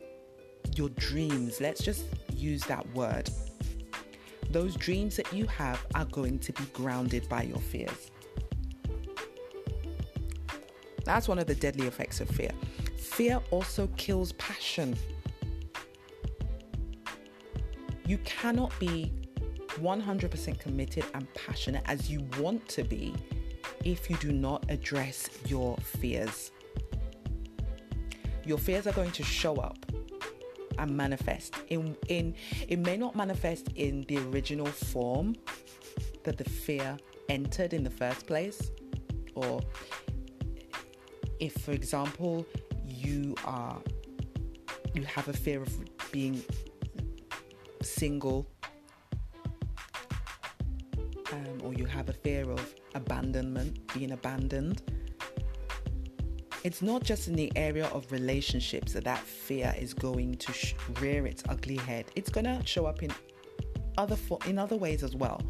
your 0.75 0.89
dreams 0.89 1.61
let's 1.61 1.83
just 1.83 2.05
use 2.35 2.63
that 2.65 2.85
word 2.93 3.29
those 4.53 4.75
dreams 4.75 5.15
that 5.15 5.33
you 5.33 5.47
have 5.47 5.83
are 5.95 6.05
going 6.05 6.37
to 6.39 6.53
be 6.53 6.63
grounded 6.73 7.27
by 7.27 7.41
your 7.41 7.57
fears. 7.57 8.11
That's 11.03 11.27
one 11.27 11.39
of 11.39 11.47
the 11.47 11.55
deadly 11.55 11.87
effects 11.87 12.21
of 12.21 12.29
fear. 12.29 12.51
Fear 12.97 13.41
also 13.49 13.87
kills 13.97 14.31
passion. 14.33 14.95
You 18.05 18.19
cannot 18.19 18.71
be 18.79 19.11
100% 19.79 20.59
committed 20.59 21.05
and 21.13 21.31
passionate 21.33 21.83
as 21.85 22.09
you 22.09 22.27
want 22.39 22.67
to 22.69 22.83
be 22.83 23.13
if 23.83 24.09
you 24.09 24.15
do 24.17 24.31
not 24.31 24.65
address 24.69 25.29
your 25.47 25.77
fears. 25.77 26.51
Your 28.45 28.57
fears 28.57 28.87
are 28.87 28.91
going 28.91 29.11
to 29.11 29.23
show 29.23 29.55
up 29.55 29.77
and 30.77 30.95
manifest. 30.95 31.55
In, 31.69 31.95
in, 32.07 32.35
it 32.67 32.79
may 32.79 32.97
not 32.97 33.15
manifest 33.15 33.69
in 33.75 34.01
the 34.07 34.17
original 34.17 34.65
form 34.65 35.35
that 36.23 36.37
the 36.37 36.43
fear 36.43 36.97
entered 37.29 37.73
in 37.73 37.83
the 37.83 37.89
first 37.89 38.27
place. 38.27 38.71
Or 39.35 39.61
if, 41.39 41.53
for 41.53 41.71
example, 41.71 42.45
you 42.87 43.35
are 43.45 43.81
you 44.93 45.03
have 45.03 45.27
a 45.27 45.33
fear 45.33 45.61
of 45.61 46.11
being 46.11 46.43
single 47.81 48.47
you 51.83 51.89
have 51.89 52.07
a 52.07 52.13
fear 52.13 52.49
of 52.49 52.73
abandonment, 52.95 53.77
being 53.93 54.11
abandoned, 54.11 54.81
it's 56.63 56.81
not 56.81 57.03
just 57.03 57.27
in 57.27 57.35
the 57.35 57.51
area 57.57 57.87
of 57.87 58.09
relationships 58.09 58.93
that 58.93 59.03
that 59.03 59.19
fear 59.19 59.75
is 59.77 59.93
going 59.93 60.35
to 60.35 60.53
sh- 60.53 60.75
rear 61.01 61.27
its 61.27 61.43
ugly 61.49 61.75
head. 61.75 62.05
It's 62.15 62.29
going 62.29 62.45
to 62.45 62.61
show 62.65 62.85
up 62.85 63.03
in 63.03 63.11
other 63.97 64.15
fo- 64.15 64.39
in 64.45 64.57
other 64.57 64.77
ways 64.77 65.03
as 65.03 65.13
well. 65.13 65.41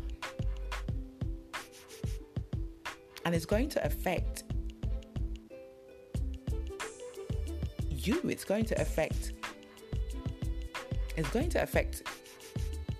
And 3.25 3.35
it's 3.35 3.45
going 3.45 3.69
to 3.69 3.85
affect 3.85 4.43
you. 7.91 8.19
It's 8.23 8.43
going 8.43 8.65
to 8.65 8.81
affect 8.81 9.33
it's 11.15 11.29
going 11.29 11.49
to 11.49 11.61
affect 11.61 12.01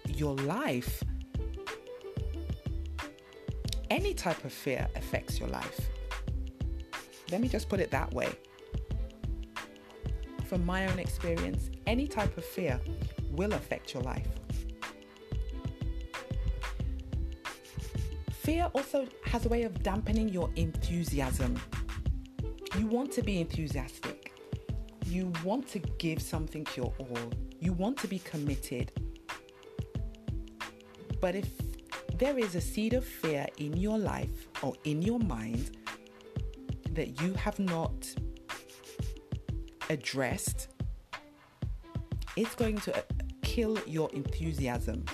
your 0.08 0.36
life. 0.36 1.04
Any 3.94 4.16
type 4.16 4.44
of 4.44 4.52
fear 4.52 4.88
affects 4.96 5.40
your 5.40 5.50
life. 5.50 5.80
Let 7.32 7.42
me 7.42 7.48
just 7.48 7.70
put 7.70 7.80
it 7.80 7.92
that 7.92 8.12
way. 8.12 8.28
From 10.46 10.66
my 10.66 10.88
own 10.88 10.98
experience, 10.98 11.70
any 11.86 12.08
type 12.08 12.36
of 12.36 12.44
fear 12.44 12.82
will 13.30 13.54
affect 13.54 13.94
your 13.94 14.02
life. 14.02 14.26
Fear 18.32 18.72
also 18.74 19.06
has 19.26 19.46
a 19.46 19.50
way 19.50 19.62
of 19.62 19.84
dampening 19.84 20.28
your 20.28 20.50
enthusiasm. 20.56 21.62
You 22.80 22.88
want 22.88 23.12
to 23.12 23.22
be 23.22 23.40
enthusiastic. 23.40 24.34
You 25.06 25.32
want 25.44 25.68
to 25.68 25.78
give 26.00 26.20
something 26.20 26.66
your 26.76 26.92
all. 26.98 27.32
You 27.60 27.74
want 27.74 27.98
to 28.00 28.08
be 28.08 28.18
committed. 28.18 28.92
But 31.22 31.36
if 31.36 31.48
there 32.18 32.38
is 32.38 32.56
a 32.56 32.62
seed 32.62 32.94
of 32.94 33.06
fear 33.06 33.48
in 33.58 33.76
your 33.78 33.98
life 33.98 34.48
or 34.62 34.74
in 34.84 35.02
your 35.02 35.20
mind 35.20 35.78
that 36.92 37.22
you 37.22 37.34
have 37.34 37.58
not 37.60 38.08
addressed, 39.90 40.70
it's 42.36 42.56
going 42.56 42.78
to 42.78 42.96
uh, 42.98 43.02
kill 43.42 43.80
your 43.88 44.10
enthusiasm. 44.12 45.06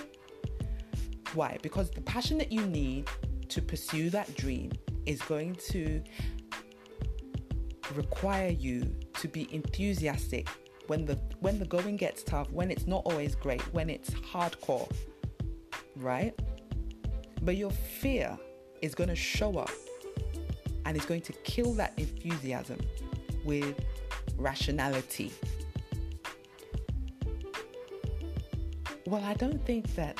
Why? 1.34 1.58
Because 1.62 1.90
the 1.90 2.00
passion 2.00 2.38
that 2.38 2.52
you 2.52 2.66
need 2.66 3.08
to 3.48 3.62
pursue 3.62 4.10
that 4.10 4.34
dream 4.36 4.72
is 5.06 5.20
going 5.22 5.56
to 5.70 6.02
require 7.94 8.50
you 8.50 8.94
to 9.14 9.28
be 9.28 9.52
enthusiastic 9.52 10.48
when 10.86 11.04
the 11.04 11.18
when 11.40 11.58
the 11.58 11.66
going 11.66 11.96
gets 11.96 12.22
tough, 12.22 12.50
when 12.50 12.70
it's 12.70 12.86
not 12.86 13.02
always 13.04 13.34
great, 13.34 13.62
when 13.72 13.88
it's 13.88 14.10
hardcore, 14.10 14.90
right? 15.96 16.34
But 17.42 17.56
your 17.56 17.70
fear 17.70 18.38
is 18.82 18.94
going 18.94 19.08
to 19.08 19.16
show 19.16 19.58
up 19.58 19.70
and 20.84 20.96
it's 20.96 21.06
going 21.06 21.22
to 21.22 21.32
kill 21.44 21.72
that 21.74 21.92
enthusiasm 21.96 22.78
with 23.44 23.74
rationality. 24.36 25.32
Well, 29.06 29.22
I 29.24 29.34
don't 29.34 29.64
think 29.64 29.94
that 29.94 30.18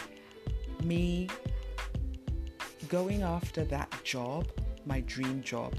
me 0.84 1.28
going 2.88 3.22
after 3.22 3.64
that 3.64 3.92
job, 4.04 4.48
my 4.84 5.00
dream 5.00 5.42
job, 5.42 5.74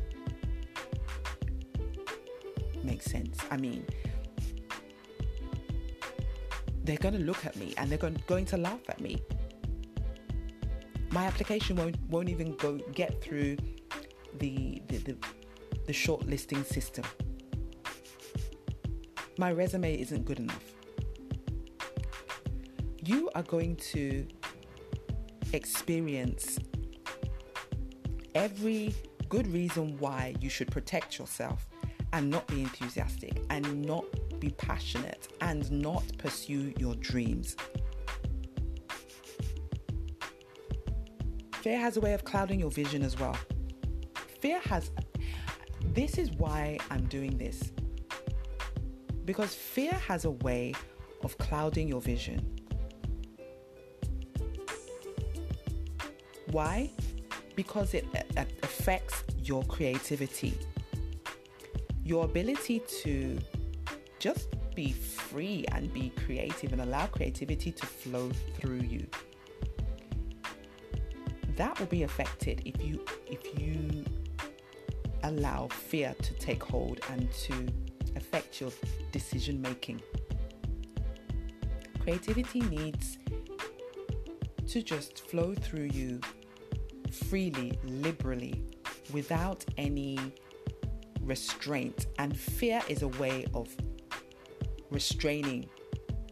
makes 2.84 3.06
sense. 3.06 3.38
I 3.50 3.58
mean, 3.58 3.86
they're 6.84 6.98
going 6.98 7.14
to 7.14 7.22
look 7.22 7.46
at 7.46 7.56
me 7.56 7.74
and 7.78 7.90
they're 7.90 7.98
going, 7.98 8.46
to 8.46 8.58
laugh 8.58 8.80
at 8.90 9.02
me. 9.02 9.22
My 11.12 11.26
application 11.26 11.76
won't 11.76 11.98
won't 12.10 12.30
even 12.30 12.56
go 12.56 12.78
get 12.94 13.22
through 13.22 13.58
the 14.40 14.82
the, 14.88 14.98
the, 14.98 15.18
the 15.86 15.94
shortlisting 15.94 16.66
system. 16.66 17.04
My 19.38 19.52
resume 19.52 20.00
isn't 20.00 20.26
good 20.26 20.40
enough. 20.40 20.64
You 23.04 23.30
are 23.36 23.44
going 23.44 23.76
to 23.94 24.26
experience 25.54 26.60
every 28.36 28.94
good 29.28 29.48
reason 29.48 29.98
why 29.98 30.36
you 30.40 30.50
should 30.50 30.72
protect 30.72 31.18
yourself 31.18 31.68
and 32.14 32.30
not 32.30 32.48
be 32.48 32.62
enthusiastic 32.62 33.42
and 33.50 33.82
not 33.82 34.06
be 34.40 34.50
passionate 34.52 35.28
and 35.42 35.70
not 35.72 36.04
pursue 36.18 36.74
your 36.78 36.96
dreams. 36.96 37.56
Fear 41.62 41.78
has 41.78 41.96
a 41.98 42.02
way 42.02 42.14
of 42.14 42.24
clouding 42.24 42.60
your 42.60 42.72
vision 42.72 43.04
as 43.04 43.20
well. 43.20 43.38
Fear 44.40 44.60
has, 44.62 44.90
this 45.94 46.18
is 46.18 46.32
why 46.32 46.80
I'm 46.90 47.06
doing 47.06 47.38
this. 47.38 47.72
Because 49.26 49.54
fear 49.54 49.94
has 49.94 50.26
a 50.26 50.32
way 50.32 50.74
of 51.24 51.38
clouding 51.38 51.88
your 51.88 52.02
vision. 52.02 52.58
Why? 56.50 56.90
Because 57.56 57.94
it 57.94 58.08
affects 58.64 59.24
your 59.44 59.64
creativity, 59.66 60.58
your 62.04 62.26
ability 62.26 62.82
to 63.04 63.38
just 64.18 64.48
be 64.74 64.94
free 64.94 65.66
and 65.72 65.94
be 65.94 66.12
creative 66.26 66.74
and 66.74 66.82
allow 66.82 67.06
creativity 67.06 67.72
to 67.72 67.86
flow 67.86 68.32
through 68.60 68.82
you. 68.82 69.06
That 71.62 71.80
will 71.80 71.86
be 71.86 72.02
affected 72.02 72.64
if 72.66 72.84
you 72.84 73.06
if 73.28 73.60
you 73.60 74.04
allow 75.22 75.68
fear 75.68 76.16
to 76.20 76.34
take 76.34 76.64
hold 76.64 77.02
and 77.12 77.32
to 77.32 77.68
affect 78.16 78.60
your 78.60 78.72
decision 79.12 79.62
making. 79.62 80.02
Creativity 82.00 82.62
needs 82.62 83.20
to 84.70 84.82
just 84.82 85.30
flow 85.30 85.54
through 85.54 85.90
you 85.94 86.20
freely, 87.12 87.78
liberally, 87.84 88.64
without 89.14 89.64
any 89.78 90.18
restraint. 91.22 92.08
And 92.18 92.36
fear 92.36 92.82
is 92.88 93.04
a 93.04 93.10
way 93.24 93.46
of 93.54 93.70
restraining. 94.90 95.70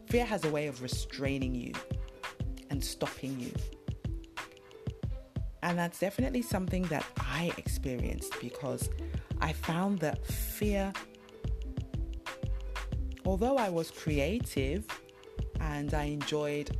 Fear 0.07 0.25
has 0.25 0.43
a 0.43 0.49
way 0.49 0.65
of 0.65 0.81
restraining 0.81 1.53
you 1.53 1.73
and 2.71 2.83
stopping 2.83 3.39
you. 3.39 3.53
And 5.69 5.77
that's 5.77 5.99
definitely 5.99 6.41
something 6.41 6.81
that 6.85 7.05
I 7.19 7.53
experienced 7.57 8.33
because 8.41 8.89
I 9.39 9.53
found 9.53 9.99
that 9.99 10.25
fear, 10.25 10.91
although 13.23 13.55
I 13.55 13.69
was 13.69 13.91
creative 13.91 14.87
and 15.59 15.93
I 15.93 16.05
enjoyed 16.05 16.75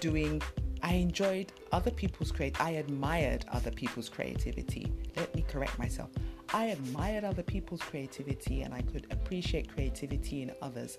doing, 0.00 0.40
I 0.82 0.94
enjoyed 0.94 1.52
other 1.70 1.90
people's 1.90 2.32
create, 2.32 2.58
I 2.62 2.70
admired 2.70 3.44
other 3.52 3.70
people's 3.70 4.08
creativity. 4.08 4.90
Let 5.14 5.34
me 5.34 5.44
correct 5.46 5.78
myself. 5.78 6.08
I 6.54 6.68
admired 6.68 7.24
other 7.24 7.42
people's 7.42 7.82
creativity 7.82 8.62
and 8.62 8.72
I 8.72 8.80
could 8.80 9.06
appreciate 9.10 9.68
creativity 9.68 10.40
in 10.40 10.52
others. 10.62 10.96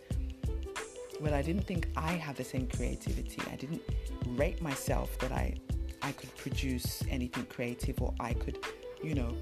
Well, 1.19 1.33
I 1.33 1.41
didn't 1.41 1.63
think 1.63 1.87
I 1.97 2.11
had 2.11 2.35
the 2.35 2.43
same 2.43 2.67
creativity. 2.67 3.41
I 3.51 3.55
didn't 3.55 3.81
rate 4.27 4.61
myself 4.61 5.17
that 5.17 5.31
I 5.31 5.55
I 6.01 6.12
could 6.12 6.35
produce 6.35 7.03
anything 7.09 7.45
creative 7.45 8.01
or 8.01 8.13
I 8.19 8.33
could, 8.33 8.57
you 9.03 9.15
know. 9.15 9.35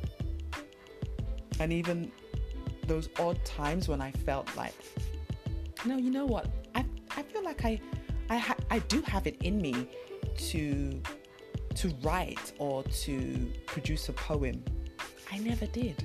And 1.59 1.73
even 1.73 2.11
those 2.85 3.09
odd 3.19 3.43
times 3.45 3.87
when 3.87 4.01
I 4.01 4.11
felt 4.11 4.55
like, 4.55 4.73
no, 5.85 5.97
you 5.97 6.11
know 6.11 6.25
what? 6.25 6.47
I 6.75 6.85
I 7.15 7.23
feel 7.23 7.43
like 7.43 7.65
I 7.65 7.79
I 8.29 8.37
ha- 8.37 8.57
I 8.69 8.79
do 8.79 9.01
have 9.01 9.27
it 9.27 9.37
in 9.41 9.61
me 9.61 9.87
to 10.37 11.01
to 11.75 11.89
write 12.01 12.53
or 12.57 12.83
to 12.83 13.51
produce 13.65 14.09
a 14.09 14.13
poem 14.13 14.63
I 15.31 15.37
never 15.39 15.65
did. 15.67 16.03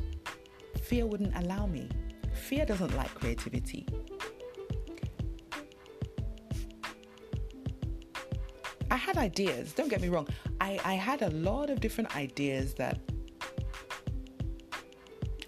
Fear 0.83 1.07
wouldn't 1.07 1.37
allow 1.37 1.67
me. 1.67 1.88
Fear 2.35 2.67
doesn't 2.67 2.95
like 2.97 3.15
creativity. 3.15 3.87
Had 9.03 9.19
ideas, 9.19 9.73
don't 9.73 9.88
get 9.88 10.01
me 10.01 10.09
wrong. 10.09 10.29
I, 10.61 10.79
I 10.85 10.95
had 10.95 11.23
a 11.23 11.31
lot 11.31 11.71
of 11.71 11.81
different 11.81 12.15
ideas 12.17 12.75
that 12.75 13.01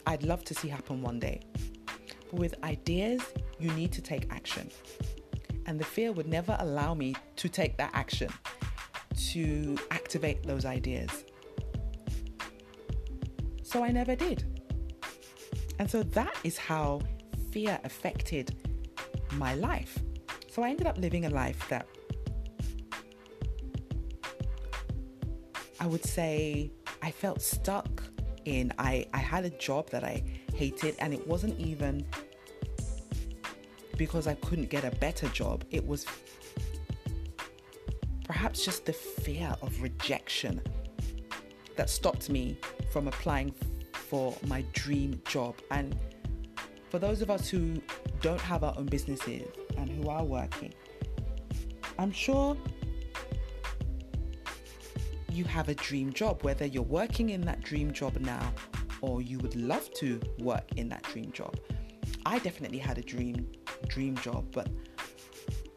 I'd 0.07 0.25
love 0.25 0.45
to 0.45 0.55
see 0.55 0.69
happen 0.69 1.01
one 1.01 1.19
day. 1.21 1.41
But 2.31 2.41
with 2.41 2.55
ideas, 2.65 3.23
you 3.59 3.71
need 3.73 3.93
to 3.93 4.03
take 4.03 4.27
action. 4.31 4.71
And 5.67 5.79
the 5.79 5.85
fear 5.85 6.13
would 6.13 6.27
never 6.27 6.57
allow 6.59 6.95
me 6.95 7.15
to 7.37 7.49
take 7.49 7.77
that 7.79 7.93
action, 7.95 8.31
to 9.33 9.79
activate 9.91 10.43
those 10.43 10.65
ideas. 10.65 11.25
So 13.63 13.85
I 13.85 13.91
never 13.93 14.15
did. 14.17 14.45
And 15.79 15.89
so 15.89 16.03
that 16.03 16.37
is 16.45 16.59
how 16.59 17.01
fear 17.53 17.79
affected 17.85 18.57
my 19.35 19.55
life. 19.55 19.99
So 20.51 20.63
I 20.63 20.71
ended 20.71 20.87
up 20.87 20.99
living 20.99 21.25
a 21.25 21.31
life 21.31 21.69
that 21.69 21.87
I 25.85 25.87
would 25.87 26.07
say 26.07 26.71
I 27.03 27.11
felt 27.11 27.43
stuck 27.43 28.03
in. 28.47 28.73
I, 28.79 29.07
I 29.13 29.19
had 29.19 29.45
a 29.45 29.51
job 29.51 29.91
that 29.91 30.03
I 30.03 30.25
hated, 30.55 30.97
and 30.99 31.13
it 31.13 31.29
wasn't 31.29 31.61
even 31.61 32.07
because 33.99 34.27
I 34.27 34.33
couldn't 34.37 34.71
get 34.71 34.85
a 34.85 34.91
better 34.93 35.29
job. 35.29 35.63
It 35.71 35.87
was 35.87 36.07
perhaps 38.25 38.65
just 38.65 38.87
the 38.87 38.95
fear 38.95 39.55
of 39.61 39.83
rejection 39.83 40.63
that 41.77 41.91
stopped 41.91 42.31
me 42.31 42.57
from 42.91 43.07
applying 43.07 43.53
for 43.93 44.35
my 44.47 44.65
dream 44.73 45.21
job. 45.29 45.55
And 45.71 45.95
for 46.89 46.99
those 46.99 47.21
of 47.21 47.31
us 47.31 47.51
who 47.51 47.75
don't 48.23 48.41
have 48.41 48.65
our 48.65 48.73
own 48.79 48.87
businesses 48.87 49.43
and 49.77 49.91
who 49.91 50.09
are 50.09 50.25
working, 50.25 50.73
I'm 51.99 52.11
sure 52.11 52.57
you 55.35 55.45
have 55.45 55.69
a 55.69 55.75
dream 55.75 56.13
job, 56.13 56.43
whether 56.43 56.65
you're 56.65 56.83
working 56.83 57.31
in 57.31 57.41
that 57.43 57.63
dream 57.63 57.93
job 57.93 58.17
now 58.21 58.53
or 59.01 59.21
you 59.21 59.39
would 59.39 59.57
love 59.57 59.93
to 59.95 60.21
work 60.39 60.65
in 60.77 60.89
that 60.89 61.03
dream 61.03 61.33
job. 61.33 61.59
I 62.25 62.39
definitely 62.39 62.79
had 62.79 62.99
a 62.99 63.03
dream 63.03 63.47
dream 63.89 64.17
job, 64.17 64.47
but 64.53 64.69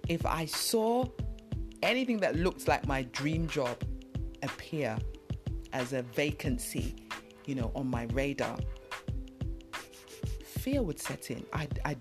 if 0.08 0.26
I 0.26 0.46
saw 0.46 1.06
anything 1.84 2.18
that 2.20 2.36
looked 2.36 2.68
like 2.68 2.88
my 2.88 3.04
dream 3.04 3.48
job 3.48 3.84
appear 4.44 4.98
as 5.74 5.94
a 5.94 6.02
vacancy, 6.04 6.96
you 7.46 7.56
know, 7.56 7.72
on 7.76 7.88
my 7.90 8.04
radar, 8.14 8.58
fear 10.44 10.82
would 10.82 11.00
set 11.00 11.32
in. 11.32 11.46
I'd, 11.54 11.80
I'd 11.84 12.00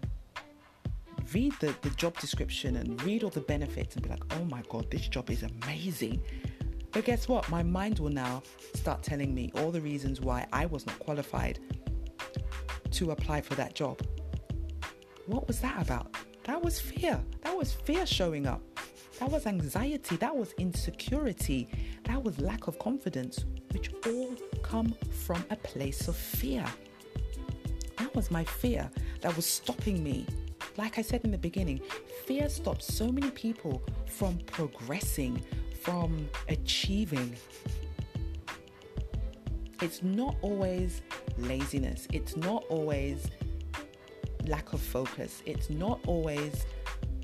read 1.32 1.54
the, 1.60 1.74
the 1.82 1.90
job 1.90 2.18
description 2.18 2.76
and 2.76 3.02
read 3.02 3.24
all 3.24 3.30
the 3.30 3.40
benefits 3.40 3.96
and 3.96 4.02
be 4.02 4.10
like, 4.10 4.22
oh 4.38 4.44
my 4.44 4.62
God, 4.68 4.90
this 4.90 5.08
job 5.08 5.30
is 5.30 5.42
amazing. 5.42 6.22
But 6.96 7.04
guess 7.04 7.28
what? 7.28 7.46
My 7.50 7.62
mind 7.62 7.98
will 7.98 8.08
now 8.08 8.42
start 8.72 9.02
telling 9.02 9.34
me 9.34 9.52
all 9.56 9.70
the 9.70 9.82
reasons 9.82 10.22
why 10.22 10.46
I 10.50 10.64
was 10.64 10.86
not 10.86 10.98
qualified 10.98 11.58
to 12.92 13.10
apply 13.10 13.42
for 13.42 13.54
that 13.56 13.74
job. 13.74 14.00
What 15.26 15.46
was 15.46 15.60
that 15.60 15.82
about? 15.82 16.16
That 16.44 16.64
was 16.64 16.80
fear. 16.80 17.22
That 17.42 17.54
was 17.54 17.74
fear 17.74 18.06
showing 18.06 18.46
up. 18.46 18.62
That 19.20 19.30
was 19.30 19.44
anxiety. 19.44 20.16
That 20.16 20.34
was 20.34 20.54
insecurity. 20.54 21.68
That 22.04 22.24
was 22.24 22.40
lack 22.40 22.66
of 22.66 22.78
confidence, 22.78 23.44
which 23.72 23.92
all 24.06 24.34
come 24.62 24.94
from 25.26 25.44
a 25.50 25.56
place 25.56 26.08
of 26.08 26.16
fear. 26.16 26.64
That 27.98 28.14
was 28.14 28.30
my 28.30 28.44
fear 28.44 28.90
that 29.20 29.36
was 29.36 29.44
stopping 29.44 30.02
me. 30.02 30.24
Like 30.78 30.96
I 30.98 31.02
said 31.02 31.24
in 31.24 31.30
the 31.30 31.36
beginning, 31.36 31.82
fear 32.24 32.48
stops 32.48 32.86
so 32.86 33.12
many 33.12 33.30
people 33.32 33.82
from 34.06 34.38
progressing, 34.46 35.44
from 35.86 36.28
achieving. 36.48 37.36
It's 39.80 40.02
not 40.02 40.34
always 40.42 41.00
laziness, 41.38 42.08
it's 42.12 42.36
not 42.36 42.64
always 42.68 43.30
lack 44.48 44.72
of 44.72 44.80
focus, 44.80 45.44
it's 45.46 45.70
not 45.70 46.00
always 46.08 46.66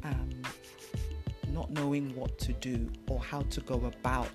um, 0.05 0.31
not 1.49 1.73
knowing 1.73 2.15
what 2.15 2.39
to 2.39 2.53
do 2.53 2.89
or 3.09 3.19
how 3.19 3.41
to 3.41 3.61
go 3.63 3.93
about 3.97 4.31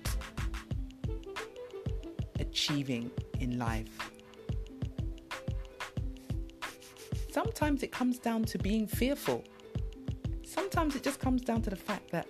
achieving 2.38 3.10
in 3.40 3.58
life. 3.58 4.10
Sometimes 7.32 7.82
it 7.82 7.92
comes 7.92 8.18
down 8.18 8.44
to 8.44 8.58
being 8.58 8.86
fearful. 8.86 9.42
Sometimes 10.44 10.96
it 10.96 11.02
just 11.02 11.18
comes 11.18 11.40
down 11.40 11.62
to 11.62 11.70
the 11.70 11.76
fact 11.76 12.10
that 12.10 12.26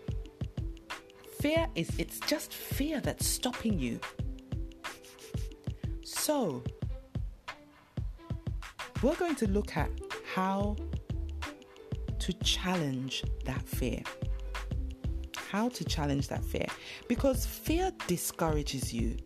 fear 1.40 1.66
is 1.74 1.90
it's 1.98 2.20
just 2.20 2.53
fear 2.53 3.01
that's 3.01 3.27
stopping 3.27 3.79
you. 3.79 4.01
So, 6.05 6.62
we're 9.03 9.16
going 9.16 9.37
to 9.37 9.48
look 9.48 9.77
at 9.77 9.90
how 10.35 10.77
to 12.18 12.33
challenge 12.35 13.24
that 13.44 13.62
fear. 13.68 14.03
How 15.51 15.68
to 15.70 15.85
challenge 15.85 16.29
that 16.29 16.44
fear. 16.44 16.66
Because 17.09 17.46
fear 17.46 17.92
discourages 18.07 18.92
you. 18.92 19.16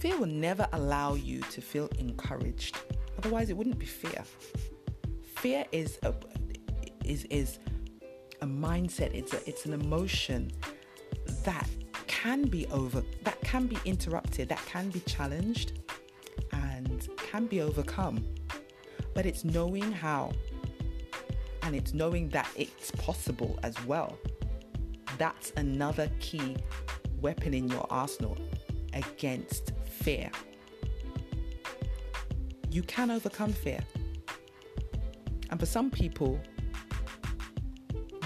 Fear 0.00 0.18
will 0.18 0.26
never 0.26 0.68
allow 0.72 1.14
you 1.14 1.40
to 1.40 1.60
feel 1.62 1.88
encouraged. 1.98 2.76
Otherwise, 3.18 3.48
it 3.48 3.56
wouldn't 3.56 3.78
be 3.78 3.86
fear. 3.86 4.22
Fear 5.36 5.64
is 5.72 5.98
a, 6.02 6.12
is 7.04 7.24
is 7.24 7.58
a 8.44 8.46
mindset. 8.46 9.14
It's 9.14 9.32
a, 9.32 9.48
it's 9.48 9.64
an 9.64 9.72
emotion 9.72 10.52
that 11.44 11.68
can 12.06 12.44
be 12.44 12.66
over 12.66 13.02
that 13.22 13.40
can 13.40 13.66
be 13.66 13.78
interrupted, 13.84 14.48
that 14.50 14.64
can 14.66 14.90
be 14.90 15.00
challenged 15.00 15.80
and 16.52 17.08
can 17.16 17.46
be 17.46 17.62
overcome. 17.62 18.24
But 19.14 19.24
it's 19.26 19.44
knowing 19.44 19.90
how 19.90 20.32
and 21.62 21.74
it's 21.74 21.94
knowing 21.94 22.28
that 22.30 22.48
it's 22.54 22.90
possible 22.92 23.58
as 23.62 23.82
well. 23.86 24.18
That's 25.16 25.52
another 25.56 26.10
key 26.20 26.56
weapon 27.22 27.54
in 27.54 27.68
your 27.68 27.86
arsenal 27.88 28.36
against 28.92 29.72
fear. 29.84 30.30
You 32.70 32.82
can 32.82 33.10
overcome 33.10 33.54
fear. 33.54 33.80
And 35.50 35.58
for 35.58 35.66
some 35.66 35.90
people, 35.90 36.38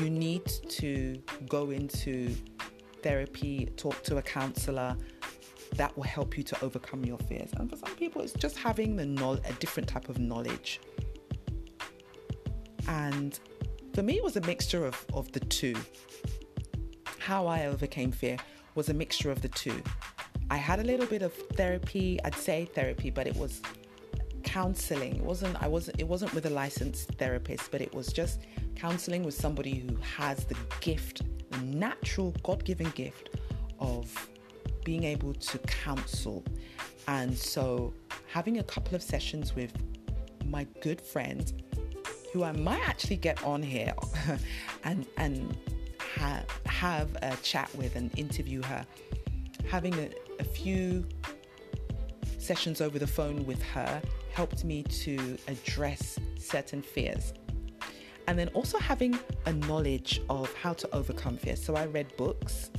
you 0.00 0.10
need 0.10 0.46
to 0.68 1.20
go 1.48 1.70
into 1.70 2.34
therapy, 3.02 3.66
talk 3.76 4.02
to 4.04 4.18
a 4.18 4.22
counselor 4.22 4.96
that 5.76 5.94
will 5.96 6.04
help 6.04 6.36
you 6.36 6.44
to 6.44 6.64
overcome 6.64 7.04
your 7.04 7.18
fears. 7.18 7.50
And 7.56 7.68
for 7.68 7.76
some 7.76 7.94
people, 7.96 8.22
it's 8.22 8.32
just 8.32 8.58
having 8.58 8.96
the 8.96 9.06
knowledge, 9.06 9.42
a 9.48 9.52
different 9.54 9.88
type 9.88 10.08
of 10.08 10.18
knowledge. 10.18 10.80
And 12.86 13.38
for 13.94 14.02
me, 14.02 14.16
it 14.16 14.24
was 14.24 14.36
a 14.36 14.40
mixture 14.42 14.86
of, 14.86 15.04
of 15.12 15.30
the 15.32 15.40
two. 15.40 15.76
How 17.18 17.46
I 17.46 17.66
overcame 17.66 18.12
fear 18.12 18.38
was 18.74 18.88
a 18.88 18.94
mixture 18.94 19.30
of 19.30 19.42
the 19.42 19.48
two. 19.48 19.82
I 20.50 20.56
had 20.56 20.80
a 20.80 20.84
little 20.84 21.06
bit 21.06 21.22
of 21.22 21.34
therapy, 21.34 22.18
I'd 22.24 22.34
say 22.34 22.64
therapy, 22.74 23.10
but 23.10 23.26
it 23.26 23.36
was 23.36 23.60
counseling. 24.48 25.16
It 25.16 25.22
wasn't 25.22 25.62
I 25.62 25.68
wasn't 25.68 26.00
it 26.00 26.08
wasn't 26.08 26.32
with 26.32 26.46
a 26.46 26.50
licensed 26.50 27.10
therapist, 27.18 27.70
but 27.70 27.82
it 27.82 27.94
was 27.94 28.12
just 28.12 28.40
counseling 28.76 29.22
with 29.22 29.34
somebody 29.34 29.74
who 29.74 29.96
has 29.96 30.44
the 30.44 30.56
gift, 30.80 31.22
the 31.50 31.58
natural 31.58 32.34
God-given 32.42 32.90
gift 32.90 33.36
of 33.78 34.04
being 34.84 35.04
able 35.04 35.34
to 35.34 35.58
counsel. 35.58 36.42
And 37.08 37.36
so 37.36 37.92
having 38.26 38.58
a 38.58 38.62
couple 38.62 38.94
of 38.94 39.02
sessions 39.02 39.54
with 39.54 39.72
my 40.46 40.66
good 40.80 41.00
friend 41.00 41.52
who 42.32 42.42
I 42.42 42.52
might 42.52 42.80
actually 42.88 43.16
get 43.16 43.42
on 43.44 43.62
here 43.62 43.92
and 44.84 45.06
and 45.18 45.56
ha- 46.00 46.44
have 46.64 47.14
a 47.20 47.36
chat 47.42 47.68
with 47.74 47.96
and 47.96 48.10
interview 48.18 48.62
her 48.62 48.86
having 49.68 49.92
a, 49.94 50.08
a 50.38 50.44
few 50.44 51.06
sessions 52.38 52.80
over 52.80 52.98
the 52.98 53.06
phone 53.06 53.44
with 53.44 53.62
her 53.62 54.00
helped 54.38 54.62
me 54.62 54.84
to 54.84 55.36
address 55.48 56.16
certain 56.38 56.80
fears. 56.80 57.34
And 58.28 58.38
then 58.38 58.46
also 58.50 58.78
having 58.78 59.18
a 59.46 59.52
knowledge 59.52 60.22
of 60.30 60.54
how 60.54 60.74
to 60.74 60.88
overcome 60.94 61.36
fear. 61.36 61.56
So 61.56 61.74
I 61.74 61.86
read 61.86 62.16
books 62.16 62.70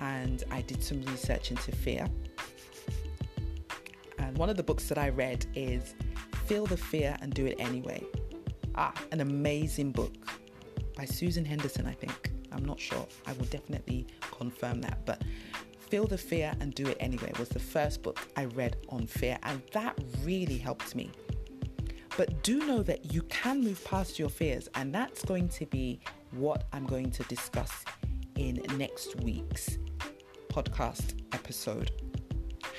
and 0.00 0.42
I 0.50 0.62
did 0.62 0.82
some 0.82 1.00
research 1.02 1.52
into 1.52 1.70
fear. 1.70 2.08
And 4.18 4.36
one 4.36 4.50
of 4.50 4.56
the 4.56 4.64
books 4.64 4.88
that 4.88 4.98
I 4.98 5.10
read 5.10 5.46
is 5.54 5.94
Feel 6.46 6.66
the 6.66 6.76
Fear 6.76 7.16
and 7.20 7.32
Do 7.32 7.46
It 7.46 7.54
Anyway. 7.60 8.02
Ah, 8.74 8.92
an 9.12 9.20
amazing 9.20 9.92
book 9.92 10.12
by 10.96 11.04
Susan 11.04 11.44
Henderson, 11.44 11.86
I 11.86 11.92
think. 11.92 12.32
I'm 12.50 12.64
not 12.64 12.80
sure. 12.80 13.06
I 13.28 13.32
will 13.34 13.46
definitely 13.46 14.08
confirm 14.36 14.80
that. 14.80 15.06
But 15.06 15.22
Feel 15.88 16.06
the 16.08 16.18
Fear 16.18 16.52
and 16.58 16.74
Do 16.74 16.84
It 16.88 16.96
Anyway 16.98 17.30
was 17.38 17.48
the 17.48 17.60
first 17.60 18.02
book 18.02 18.18
I 18.36 18.46
read 18.46 18.76
on 18.88 19.06
fear, 19.06 19.38
and 19.44 19.62
that 19.72 19.96
really 20.24 20.58
helped 20.58 20.96
me. 20.96 21.12
But 22.16 22.42
do 22.42 22.58
know 22.66 22.82
that 22.82 23.12
you 23.12 23.22
can 23.22 23.62
move 23.62 23.84
past 23.84 24.18
your 24.18 24.28
fears, 24.28 24.68
and 24.74 24.92
that's 24.92 25.24
going 25.24 25.48
to 25.50 25.66
be 25.66 26.00
what 26.32 26.64
I'm 26.72 26.86
going 26.86 27.12
to 27.12 27.22
discuss 27.24 27.84
in 28.34 28.60
next 28.76 29.20
week's 29.22 29.78
podcast 30.48 31.20
episode. 31.32 31.92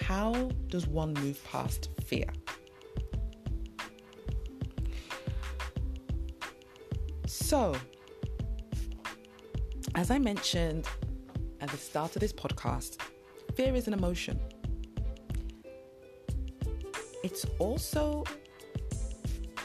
How 0.05 0.33
does 0.67 0.85
one 0.85 1.13
move 1.13 1.41
past 1.45 1.89
fear? 2.03 2.27
So, 7.25 7.73
as 9.95 10.11
I 10.11 10.19
mentioned 10.19 10.87
at 11.61 11.69
the 11.69 11.77
start 11.77 12.15
of 12.15 12.19
this 12.19 12.33
podcast, 12.33 12.97
fear 13.55 13.75
is 13.75 13.87
an 13.87 13.93
emotion. 13.93 14.39
It's 17.23 17.45
also 17.59 18.23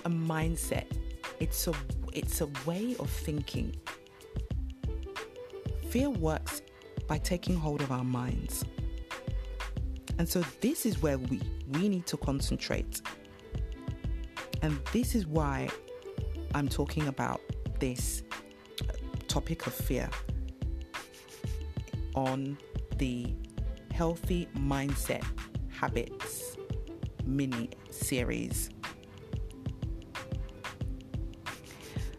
a 0.04 0.10
mindset. 0.10 0.86
It's 1.40 1.66
a 1.68 1.72
it's 2.12 2.40
a 2.40 2.48
way 2.66 2.96
of 2.98 3.10
thinking. 3.10 3.74
Fear 5.90 6.10
works 6.10 6.62
by 7.06 7.18
taking 7.18 7.56
hold 7.56 7.80
of 7.82 7.92
our 7.92 8.04
minds. 8.04 8.64
And 10.18 10.28
so 10.28 10.42
this 10.60 10.86
is 10.86 11.02
where 11.02 11.18
we 11.18 11.40
we 11.68 11.88
need 11.88 12.06
to 12.06 12.16
concentrate. 12.16 13.00
And 14.62 14.78
this 14.92 15.14
is 15.14 15.26
why 15.26 15.68
I'm 16.54 16.68
talking 16.68 17.08
about 17.08 17.40
this 17.80 18.22
topic 19.28 19.66
of 19.66 19.74
fear 19.74 20.08
on 22.14 22.58
the 22.98 23.34
Healthy 23.92 24.48
Mindset 24.56 25.24
Habits 25.68 26.56
mini 27.24 27.70
series. 27.90 28.70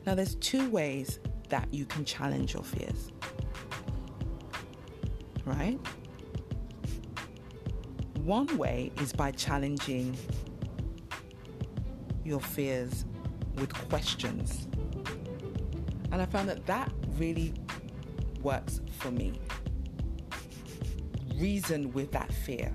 Now, 0.05 0.15
there's 0.15 0.35
two 0.35 0.69
ways 0.69 1.19
that 1.49 1.73
you 1.73 1.85
can 1.85 2.03
challenge 2.03 2.53
your 2.53 2.63
fears, 2.63 3.11
right? 5.45 5.79
One 8.23 8.57
way 8.57 8.91
is 8.99 9.13
by 9.13 9.31
challenging 9.31 10.17
your 12.23 12.39
fears 12.39 13.05
with 13.55 13.73
questions. 13.89 14.67
And 16.11 16.21
I 16.21 16.25
found 16.25 16.49
that 16.49 16.65
that 16.65 16.91
really 17.17 17.53
works 18.41 18.81
for 18.99 19.11
me. 19.11 19.39
Reason 21.43 21.91
with 21.91 22.09
that 22.13 22.31
fear. 22.31 22.71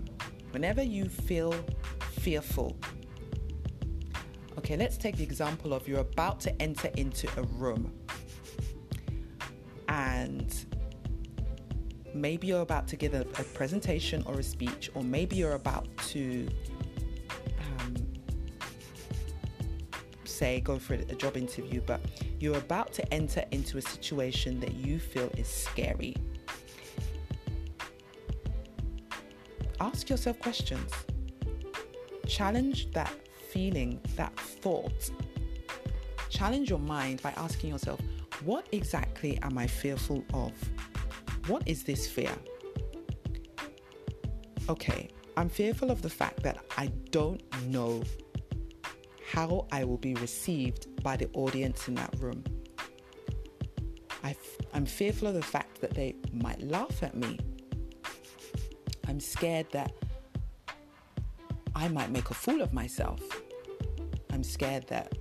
Whenever 0.50 0.82
you 0.82 1.06
feel 1.06 1.54
fearful, 2.20 2.76
okay, 4.58 4.76
let's 4.76 4.98
take 4.98 5.16
the 5.16 5.22
example 5.22 5.72
of 5.72 5.88
you're 5.88 6.00
about 6.00 6.38
to 6.40 6.60
enter 6.60 6.90
into 6.98 7.26
a 7.40 7.44
room 7.44 7.90
and 9.88 10.66
maybe 12.12 12.48
you're 12.48 12.60
about 12.60 12.86
to 12.88 12.96
give 12.96 13.14
a, 13.14 13.22
a 13.22 13.44
presentation 13.54 14.22
or 14.26 14.38
a 14.38 14.42
speech, 14.42 14.90
or 14.94 15.02
maybe 15.02 15.36
you're 15.36 15.54
about 15.54 15.88
to 16.08 16.46
um, 17.80 17.96
say 20.24 20.60
go 20.60 20.78
for 20.78 20.92
a 20.92 21.14
job 21.14 21.38
interview, 21.38 21.80
but 21.86 22.02
you're 22.38 22.58
about 22.58 22.92
to 22.92 23.14
enter 23.14 23.42
into 23.50 23.78
a 23.78 23.82
situation 23.82 24.60
that 24.60 24.74
you 24.74 24.98
feel 24.98 25.30
is 25.38 25.48
scary. 25.48 26.14
Ask 29.80 30.10
yourself 30.10 30.38
questions. 30.40 30.92
Challenge 32.26 32.90
that 32.92 33.12
feeling, 33.50 34.00
that 34.16 34.34
thought. 34.38 35.10
Challenge 36.30 36.68
your 36.68 36.78
mind 36.78 37.22
by 37.22 37.32
asking 37.36 37.70
yourself, 37.70 38.00
what 38.44 38.66
exactly 38.72 39.38
am 39.42 39.56
I 39.58 39.66
fearful 39.66 40.24
of? 40.34 40.52
What 41.46 41.62
is 41.66 41.82
this 41.84 42.06
fear? 42.06 42.34
Okay, 44.68 45.08
I'm 45.36 45.48
fearful 45.48 45.90
of 45.90 46.02
the 46.02 46.10
fact 46.10 46.42
that 46.42 46.58
I 46.76 46.88
don't 47.10 47.42
know 47.66 48.02
how 49.32 49.66
I 49.72 49.84
will 49.84 49.98
be 49.98 50.14
received 50.16 51.02
by 51.02 51.16
the 51.16 51.28
audience 51.32 51.88
in 51.88 51.94
that 51.94 52.14
room. 52.18 52.42
i 54.24 54.34
am 54.74 54.84
fearful 54.84 55.28
of 55.28 55.34
the 55.34 55.42
fact 55.42 55.80
that 55.80 55.94
they 55.94 56.16
might 56.32 56.60
laugh 56.62 57.02
at 57.02 57.16
me. 57.16 57.38
I'm 59.08 59.20
scared 59.20 59.66
that 59.72 59.92
I 61.74 61.88
might 61.88 62.10
make 62.10 62.30
a 62.30 62.34
fool 62.34 62.60
of 62.62 62.72
myself. 62.72 63.20
I'm 64.30 64.44
scared 64.44 64.86
that 64.88 65.12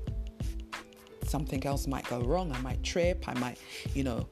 something 1.23 1.65
else 1.65 1.87
might 1.87 2.07
go 2.07 2.19
wrong. 2.21 2.51
I 2.51 2.59
might 2.59 2.83
trip. 2.83 3.23
I 3.27 3.33
might, 3.39 3.57
you 3.93 4.03
know, 4.03 4.27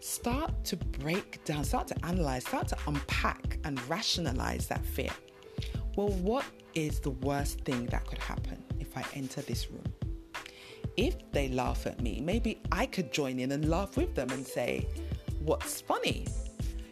start 0.00 0.64
to 0.64 0.76
break 0.76 1.44
down, 1.44 1.64
start 1.64 1.88
to 1.88 2.04
analyze, 2.06 2.46
start 2.46 2.68
to 2.68 2.78
unpack 2.86 3.58
and 3.64 3.78
rationalize 3.88 4.68
that 4.68 4.84
fear. 4.84 5.10
Well, 5.96 6.08
what 6.08 6.44
is 6.74 7.00
the 7.00 7.10
worst 7.10 7.60
thing 7.62 7.86
that 7.86 8.06
could 8.06 8.18
happen? 8.18 8.62
if 8.94 8.96
I 8.96 9.16
enter 9.16 9.40
this 9.42 9.70
room. 9.70 9.84
If 10.96 11.16
they 11.32 11.48
laugh 11.48 11.86
at 11.86 12.00
me, 12.00 12.20
maybe 12.20 12.60
I 12.70 12.86
could 12.86 13.12
join 13.12 13.38
in 13.38 13.52
and 13.52 13.68
laugh 13.68 13.96
with 13.96 14.14
them 14.14 14.30
and 14.30 14.46
say, 14.46 14.86
What's 15.40 15.80
funny? 15.80 16.26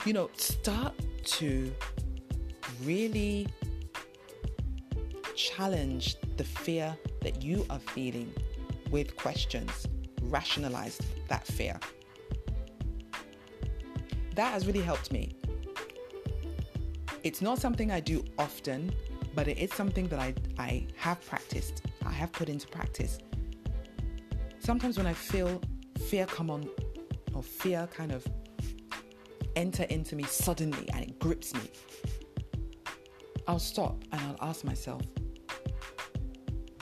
You 0.06 0.14
know, 0.14 0.30
start 0.34 0.94
to 1.24 1.72
really 2.82 3.46
challenge 5.34 6.16
the 6.36 6.44
fear 6.44 6.96
that 7.22 7.42
you 7.42 7.66
are 7.70 7.78
feeling 7.78 8.32
with 8.90 9.16
questions, 9.16 9.86
rationalize 10.22 10.98
that 11.28 11.46
fear. 11.46 11.78
That 14.34 14.52
has 14.52 14.66
really 14.66 14.82
helped 14.82 15.12
me. 15.12 15.32
It's 17.22 17.42
not 17.42 17.58
something 17.58 17.90
I 17.90 18.00
do 18.00 18.24
often, 18.38 18.92
but 19.34 19.46
it 19.48 19.58
is 19.58 19.72
something 19.72 20.08
that 20.08 20.18
I, 20.18 20.34
I 20.58 20.86
have 20.96 21.24
practiced 21.26 21.82
I 22.10 22.12
have 22.12 22.32
put 22.32 22.48
into 22.48 22.66
practice. 22.66 23.18
Sometimes 24.58 24.98
when 24.98 25.06
I 25.06 25.12
feel 25.12 25.60
fear 26.08 26.26
come 26.26 26.50
on, 26.50 26.68
or 27.34 27.42
fear 27.42 27.88
kind 27.94 28.12
of 28.12 28.26
enter 29.54 29.84
into 29.84 30.16
me 30.16 30.24
suddenly 30.24 30.88
and 30.92 31.04
it 31.04 31.18
grips 31.18 31.54
me, 31.54 31.70
I'll 33.50 33.58
stop 33.58 34.04
and 34.12 34.20
I'll 34.20 34.48
ask 34.48 34.62
myself, 34.62 35.02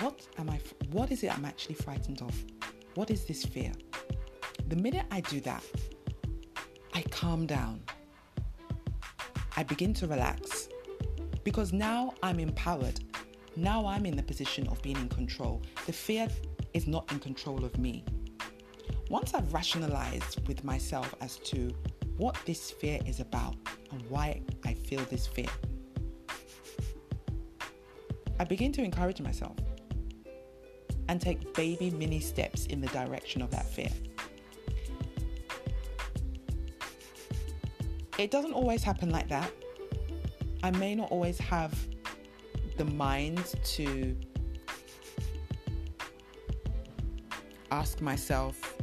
what 0.00 0.28
am 0.36 0.50
I, 0.50 0.60
what 0.92 1.10
is 1.10 1.22
it 1.22 1.34
I'm 1.34 1.46
actually 1.46 1.76
frightened 1.76 2.20
of? 2.20 2.44
What 2.94 3.10
is 3.10 3.24
this 3.24 3.42
fear? 3.42 3.72
The 4.66 4.76
minute 4.76 5.06
I 5.10 5.22
do 5.22 5.40
that, 5.40 5.64
I 6.92 7.00
calm 7.10 7.46
down. 7.46 7.80
I 9.56 9.62
begin 9.62 9.94
to 9.94 10.06
relax 10.06 10.68
because 11.42 11.72
now 11.72 12.12
I'm 12.22 12.38
empowered. 12.38 13.00
Now 13.56 13.86
I'm 13.86 14.04
in 14.04 14.14
the 14.14 14.22
position 14.22 14.68
of 14.68 14.82
being 14.82 14.98
in 14.98 15.08
control. 15.08 15.62
The 15.86 15.94
fear 15.94 16.28
is 16.74 16.86
not 16.86 17.10
in 17.10 17.18
control 17.18 17.64
of 17.64 17.78
me. 17.78 18.04
Once 19.08 19.32
I've 19.32 19.54
rationalized 19.54 20.46
with 20.46 20.64
myself 20.64 21.14
as 21.22 21.38
to 21.44 21.74
what 22.18 22.36
this 22.44 22.70
fear 22.70 23.00
is 23.06 23.20
about 23.20 23.56
and 23.90 24.02
why 24.10 24.42
I 24.66 24.74
feel 24.74 25.00
this 25.06 25.26
fear, 25.26 25.48
I 28.38 28.44
begin 28.44 28.72
to 28.72 28.82
encourage 28.82 29.20
myself 29.20 29.56
and 31.08 31.20
take 31.20 31.54
baby 31.54 31.90
mini 31.90 32.20
steps 32.20 32.66
in 32.66 32.80
the 32.80 32.86
direction 32.88 33.42
of 33.42 33.50
that 33.50 33.66
fear. 33.66 33.90
It 38.18 38.30
doesn't 38.30 38.52
always 38.52 38.82
happen 38.82 39.10
like 39.10 39.28
that. 39.28 39.50
I 40.62 40.70
may 40.72 40.94
not 40.94 41.10
always 41.10 41.38
have 41.38 41.72
the 42.76 42.84
mind 42.84 43.54
to 43.64 44.16
ask 47.70 48.00
myself 48.00 48.76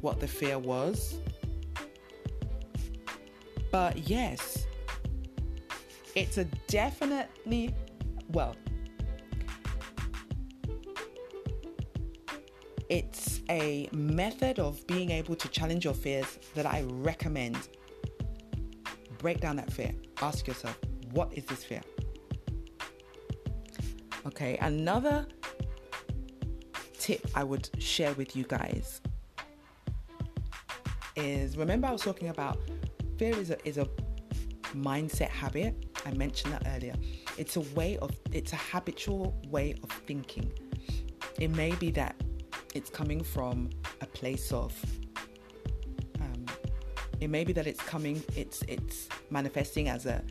what 0.00 0.20
the 0.20 0.28
fear 0.28 0.58
was. 0.58 1.18
But 3.70 4.08
yes, 4.08 4.66
it's 6.14 6.38
a 6.38 6.44
definitely, 6.66 7.74
well, 8.30 8.56
it's 13.28 13.42
a 13.50 13.88
method 13.92 14.58
of 14.58 14.86
being 14.86 15.10
able 15.10 15.34
to 15.36 15.48
challenge 15.48 15.84
your 15.84 15.92
fears 15.92 16.38
that 16.54 16.64
I 16.64 16.82
recommend. 16.86 17.68
Break 19.18 19.40
down 19.40 19.56
that 19.56 19.70
fear. 19.70 19.92
Ask 20.22 20.46
yourself, 20.46 20.78
what 21.12 21.32
is 21.34 21.44
this 21.44 21.62
fear? 21.62 21.82
Okay, 24.26 24.56
another 24.62 25.26
tip 26.98 27.26
I 27.34 27.44
would 27.44 27.68
share 27.78 28.14
with 28.14 28.34
you 28.34 28.44
guys 28.44 29.02
is 31.16 31.56
remember 31.56 31.86
I 31.86 31.92
was 31.92 32.02
talking 32.02 32.28
about 32.28 32.58
fear 33.18 33.36
is 33.36 33.50
a, 33.50 33.68
is 33.68 33.76
a 33.76 33.86
mindset 34.74 35.28
habit. 35.28 35.74
I 36.06 36.12
mentioned 36.12 36.54
that 36.54 36.66
earlier. 36.74 36.94
It's 37.36 37.56
a 37.56 37.60
way 37.76 37.98
of 37.98 38.10
it's 38.32 38.52
a 38.52 38.56
habitual 38.56 39.38
way 39.48 39.74
of 39.82 39.90
thinking. 40.06 40.50
It 41.38 41.50
may 41.50 41.72
be 41.72 41.90
that 41.92 42.16
it's 42.74 42.90
coming 42.90 43.22
from 43.22 43.70
a 44.00 44.06
place 44.06 44.52
of 44.52 44.74
um, 46.20 46.46
it 47.20 47.28
may 47.28 47.44
be 47.44 47.52
that 47.52 47.66
it's 47.66 47.80
coming 47.82 48.22
it's 48.36 48.62
it's 48.62 49.08
manifesting 49.30 49.88
as 49.88 50.06
a 50.06 50.22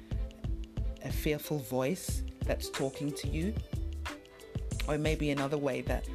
a 1.03 1.11
fearful 1.11 1.59
voice 1.59 2.23
that's 2.45 2.69
talking 2.69 3.11
to 3.11 3.27
you 3.27 3.53
or 4.87 4.95
it 4.95 4.99
may 4.99 5.15
be 5.15 5.31
another 5.31 5.57
way 5.57 5.81
that 5.81 6.07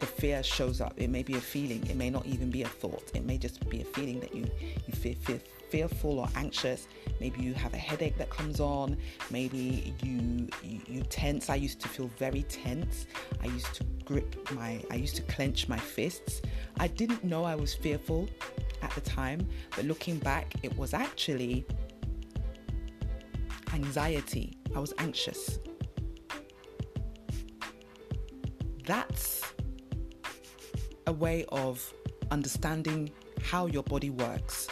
the 0.00 0.06
fear 0.06 0.42
shows 0.42 0.80
up. 0.80 0.94
It 0.96 1.10
may 1.10 1.22
be 1.22 1.34
a 1.34 1.40
feeling. 1.40 1.86
It 1.86 1.96
may 1.96 2.10
not 2.10 2.26
even 2.26 2.50
be 2.50 2.62
a 2.62 2.68
thought. 2.68 3.10
It 3.14 3.24
may 3.24 3.38
just 3.38 3.68
be 3.68 3.82
a 3.82 3.84
feeling 3.84 4.18
that 4.20 4.34
you, 4.34 4.44
you 4.86 4.94
fear 4.94 5.14
feel 5.14 5.38
fearful 5.70 6.18
or 6.18 6.28
anxious. 6.36 6.88
Maybe 7.20 7.42
you 7.42 7.54
have 7.54 7.74
a 7.74 7.78
headache 7.78 8.18
that 8.18 8.30
comes 8.30 8.60
on. 8.60 8.96
Maybe 9.30 9.94
you, 10.02 10.48
you, 10.62 10.80
you 10.86 11.02
tense. 11.02 11.48
I 11.48 11.54
used 11.54 11.80
to 11.80 11.88
feel 11.88 12.10
very 12.18 12.42
tense. 12.44 13.06
I 13.42 13.46
used 13.46 13.74
to 13.74 13.84
grip 14.04 14.50
my, 14.52 14.82
I 14.90 14.96
used 14.96 15.16
to 15.16 15.22
clench 15.22 15.68
my 15.68 15.78
fists. 15.78 16.42
I 16.78 16.88
didn't 16.88 17.22
know 17.24 17.44
I 17.44 17.54
was 17.54 17.74
fearful 17.74 18.28
at 18.82 18.90
the 18.92 19.00
time, 19.00 19.48
but 19.76 19.84
looking 19.84 20.18
back, 20.18 20.54
it 20.62 20.76
was 20.76 20.94
actually 20.94 21.64
anxiety. 23.72 24.56
I 24.74 24.80
was 24.80 24.92
anxious. 24.98 25.58
That's 28.86 29.42
a 31.06 31.12
way 31.12 31.44
of 31.50 31.92
understanding 32.30 33.10
how 33.42 33.66
your 33.66 33.82
body 33.82 34.10
works. 34.10 34.68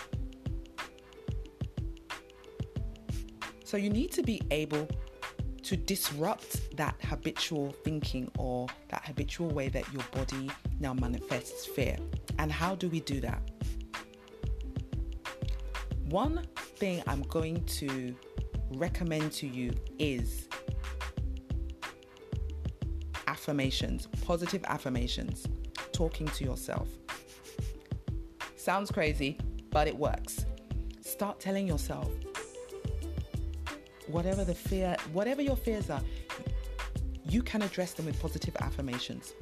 So 3.68 3.76
you 3.76 3.90
need 3.90 4.12
to 4.12 4.22
be 4.22 4.40
able 4.50 4.88
to 5.64 5.76
disrupt 5.76 6.74
that 6.78 6.94
habitual 7.02 7.74
thinking 7.84 8.30
or 8.38 8.66
that 8.88 9.04
habitual 9.04 9.50
way 9.50 9.68
that 9.68 9.92
your 9.92 10.02
body 10.10 10.50
now 10.80 10.94
manifests 10.94 11.66
fear. 11.66 11.98
And 12.38 12.50
how 12.50 12.76
do 12.76 12.88
we 12.88 13.00
do 13.00 13.20
that? 13.20 13.42
One 16.06 16.46
thing 16.56 17.02
I'm 17.06 17.20
going 17.24 17.62
to 17.66 18.16
recommend 18.70 19.32
to 19.32 19.46
you 19.46 19.74
is 19.98 20.48
affirmations, 23.26 24.08
positive 24.24 24.64
affirmations, 24.64 25.46
talking 25.92 26.26
to 26.28 26.42
yourself. 26.42 26.88
Sounds 28.56 28.90
crazy, 28.90 29.36
but 29.68 29.86
it 29.86 29.94
works. 29.94 30.46
Start 31.02 31.38
telling 31.38 31.68
yourself, 31.68 32.10
whatever 34.08 34.44
the 34.44 34.54
fear, 34.54 34.96
whatever 35.12 35.42
your 35.42 35.56
fears 35.56 35.90
are, 35.90 36.02
you 37.28 37.42
can 37.42 37.62
address 37.62 37.92
them 37.92 38.06
with 38.06 38.20
positive 38.20 38.56
affirmations. 38.60 39.34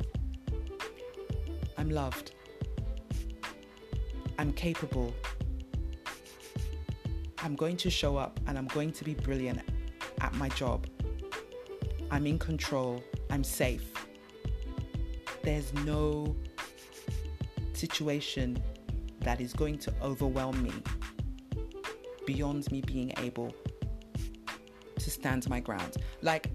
I'm 1.78 1.90
loved. 1.90 2.32
I'm 4.38 4.52
capable. 4.52 5.14
I'm 7.38 7.54
going 7.54 7.76
to 7.78 7.90
show 7.90 8.16
up 8.16 8.40
and 8.46 8.58
I'm 8.58 8.66
going 8.68 8.92
to 8.92 9.04
be 9.04 9.14
brilliant 9.14 9.60
at 10.20 10.34
my 10.34 10.48
job. 10.50 10.86
I'm 12.10 12.26
in 12.26 12.38
control. 12.38 13.02
I'm 13.30 13.44
safe. 13.44 13.92
There's 15.42 15.72
no 15.74 16.34
situation 17.72 18.62
that 19.20 19.40
is 19.40 19.52
going 19.52 19.78
to 19.78 19.92
overwhelm 20.02 20.60
me 20.62 20.72
beyond 22.26 22.70
me 22.72 22.80
being 22.80 23.12
able 23.18 23.54
stand 25.16 25.48
my 25.48 25.60
ground. 25.60 25.96
Like, 26.22 26.50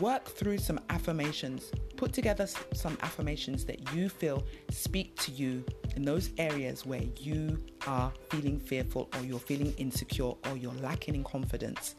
work 0.00 0.24
through 0.26 0.58
some 0.58 0.78
affirmations, 0.90 1.70
put 1.96 2.12
together 2.12 2.46
some 2.74 2.98
affirmations 3.02 3.64
that 3.64 3.78
you 3.94 4.08
feel 4.08 4.44
speak 4.70 5.16
to 5.24 5.32
you 5.32 5.64
in 5.96 6.02
those 6.02 6.30
areas 6.38 6.84
where 6.84 7.04
you 7.18 7.58
are 7.86 8.12
feeling 8.30 8.58
fearful 8.58 9.08
or 9.14 9.24
you're 9.24 9.38
feeling 9.38 9.72
insecure 9.78 10.34
or 10.48 10.56
you're 10.56 10.80
lacking 10.88 11.14
in 11.14 11.24
confidence. 11.24 11.94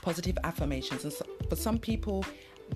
Positive 0.00 0.38
affirmations. 0.44 1.04
And 1.04 1.12
so, 1.12 1.26
for 1.50 1.56
some 1.56 1.78
people, 1.78 2.24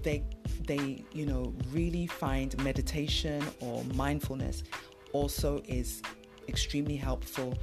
they 0.03 0.23
they 0.67 1.05
you 1.13 1.27
know 1.27 1.55
really 1.71 2.07
find 2.07 2.57
meditation 2.63 3.43
or 3.61 3.85
mindfulness 3.95 4.63
also 5.13 5.61
is 5.67 6.03
extremely 6.49 6.97
helpful 6.97 7.55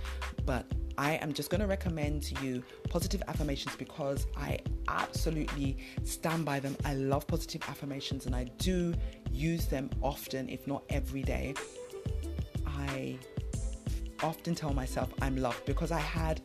but 0.45 0.65
I 0.99 1.13
am 1.21 1.31
just 1.31 1.49
going 1.49 1.61
to 1.61 1.65
recommend 1.67 2.23
to 2.23 2.45
you 2.45 2.61
positive 2.89 3.23
affirmations 3.29 3.73
because 3.77 4.27
I 4.35 4.59
absolutely 4.89 5.77
stand 6.03 6.43
by 6.43 6.59
them. 6.59 6.75
I 6.83 6.93
love 6.95 7.25
positive 7.25 7.61
affirmations 7.69 8.25
and 8.25 8.35
I 8.35 8.43
do 8.57 8.93
use 9.31 9.65
them 9.67 9.89
often, 10.01 10.49
if 10.49 10.67
not 10.67 10.83
every 10.89 11.23
day. 11.23 11.53
I 12.67 13.17
often 14.21 14.53
tell 14.53 14.73
myself 14.73 15.13
I'm 15.21 15.37
loved 15.37 15.63
because 15.65 15.93
I 15.93 15.99
had 15.99 16.41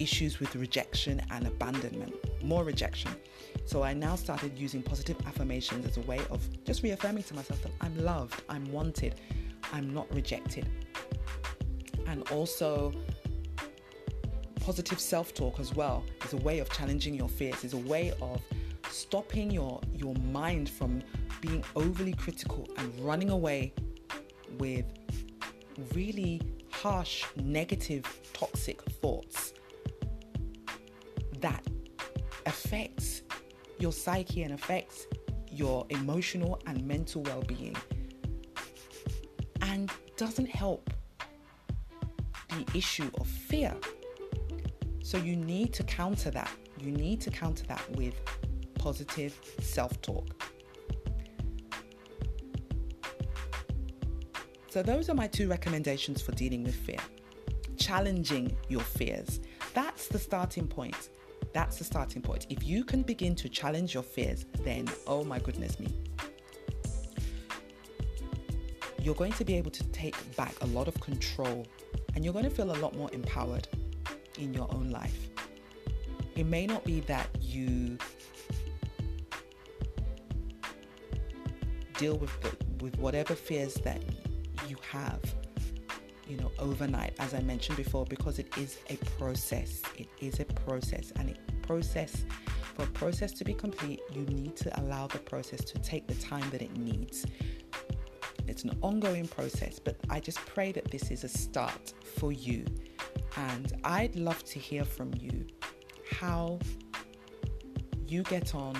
issues 0.00 0.40
with 0.40 0.56
rejection 0.56 1.22
and 1.30 1.46
abandonment, 1.46 2.12
more 2.42 2.64
rejection. 2.64 3.12
So 3.64 3.84
I 3.84 3.94
now 3.94 4.16
started 4.16 4.58
using 4.58 4.82
positive 4.82 5.16
affirmations 5.28 5.86
as 5.86 5.98
a 5.98 6.02
way 6.02 6.18
of 6.30 6.42
just 6.64 6.82
reaffirming 6.82 7.22
to 7.22 7.34
myself 7.34 7.62
that 7.62 7.72
I'm 7.80 7.96
loved, 8.04 8.42
I'm 8.48 8.64
wanted, 8.72 9.20
I'm 9.72 9.94
not 9.94 10.12
rejected. 10.12 10.68
And 12.08 12.28
also 12.32 12.92
positive 14.60 15.00
self-talk 15.00 15.58
as 15.58 15.74
well 15.74 16.04
is 16.24 16.32
a 16.32 16.36
way 16.38 16.58
of 16.58 16.70
challenging 16.70 17.14
your 17.14 17.28
fears, 17.28 17.64
is 17.64 17.72
a 17.72 17.78
way 17.78 18.12
of 18.20 18.40
stopping 18.88 19.50
your 19.50 19.80
your 19.94 20.14
mind 20.16 20.68
from 20.68 21.02
being 21.40 21.64
overly 21.76 22.12
critical 22.12 22.68
and 22.78 22.98
running 23.00 23.30
away 23.30 23.72
with 24.58 24.84
really 25.94 26.40
harsh, 26.70 27.24
negative, 27.36 28.04
toxic 28.32 28.82
thoughts 28.82 29.54
that 31.40 31.64
affects 32.46 33.22
your 33.78 33.92
psyche 33.92 34.42
and 34.42 34.52
affects 34.52 35.06
your 35.50 35.86
emotional 35.90 36.60
and 36.66 36.86
mental 36.86 37.22
well-being 37.22 37.76
and 39.62 39.90
doesn't 40.16 40.48
help 40.48 40.90
the 42.50 42.66
issue 42.74 43.10
of 43.18 43.26
fear 43.26 43.74
so 45.10 45.18
you 45.18 45.34
need 45.34 45.72
to 45.72 45.82
counter 45.82 46.30
that. 46.30 46.52
You 46.78 46.92
need 46.92 47.20
to 47.22 47.30
counter 47.30 47.64
that 47.66 47.82
with 47.96 48.14
positive 48.74 49.36
self 49.60 50.00
talk. 50.02 50.24
So, 54.68 54.84
those 54.84 55.10
are 55.10 55.14
my 55.14 55.26
two 55.26 55.48
recommendations 55.48 56.22
for 56.22 56.30
dealing 56.30 56.62
with 56.62 56.76
fear. 56.76 57.00
Challenging 57.76 58.56
your 58.68 58.82
fears. 58.82 59.40
That's 59.74 60.06
the 60.06 60.18
starting 60.18 60.68
point. 60.68 61.08
That's 61.52 61.78
the 61.78 61.84
starting 61.84 62.22
point. 62.22 62.46
If 62.48 62.62
you 62.62 62.84
can 62.84 63.02
begin 63.02 63.34
to 63.34 63.48
challenge 63.48 63.94
your 63.94 64.04
fears, 64.04 64.46
then 64.60 64.86
oh 65.08 65.24
my 65.24 65.40
goodness 65.40 65.80
me. 65.80 65.88
You're 69.02 69.16
going 69.16 69.32
to 69.32 69.44
be 69.44 69.56
able 69.56 69.72
to 69.72 69.82
take 69.88 70.14
back 70.36 70.54
a 70.60 70.66
lot 70.66 70.86
of 70.86 70.94
control 71.00 71.66
and 72.14 72.24
you're 72.24 72.34
going 72.34 72.44
to 72.44 72.50
feel 72.50 72.70
a 72.70 72.78
lot 72.78 72.94
more 72.94 73.10
empowered 73.12 73.66
in 74.38 74.54
your 74.54 74.72
own 74.72 74.90
life. 74.90 75.28
It 76.36 76.44
may 76.44 76.66
not 76.66 76.84
be 76.84 77.00
that 77.00 77.28
you 77.40 77.98
deal 81.98 82.16
with 82.16 82.40
the, 82.40 82.56
with 82.82 82.98
whatever 82.98 83.34
fears 83.34 83.74
that 83.74 84.02
you 84.68 84.76
have, 84.90 85.20
you 86.26 86.36
know, 86.36 86.50
overnight, 86.58 87.14
as 87.18 87.34
I 87.34 87.40
mentioned 87.40 87.76
before, 87.76 88.06
because 88.06 88.38
it 88.38 88.56
is 88.56 88.78
a 88.88 88.96
process. 89.18 89.82
It 89.98 90.08
is 90.20 90.40
a 90.40 90.44
process, 90.44 91.12
and 91.16 91.30
a 91.30 91.66
process 91.66 92.24
for 92.74 92.84
a 92.84 92.86
process 92.92 93.32
to 93.32 93.44
be 93.44 93.52
complete, 93.52 94.00
you 94.12 94.22
need 94.22 94.56
to 94.56 94.80
allow 94.80 95.06
the 95.06 95.18
process 95.18 95.60
to 95.64 95.78
take 95.80 96.06
the 96.06 96.14
time 96.14 96.48
that 96.50 96.62
it 96.62 96.74
needs. 96.76 97.26
It's 98.46 98.64
an 98.64 98.76
ongoing 98.80 99.28
process, 99.28 99.78
but 99.78 99.96
I 100.08 100.20
just 100.20 100.38
pray 100.38 100.72
that 100.72 100.90
this 100.90 101.10
is 101.10 101.24
a 101.24 101.28
start 101.28 101.92
for 102.16 102.32
you 102.32 102.64
and 103.36 103.72
I'd 103.84 104.16
love 104.16 104.42
to 104.44 104.58
hear 104.58 104.84
from 104.84 105.12
you 105.18 105.46
how 106.10 106.58
you 108.06 108.22
get 108.24 108.54
on 108.54 108.76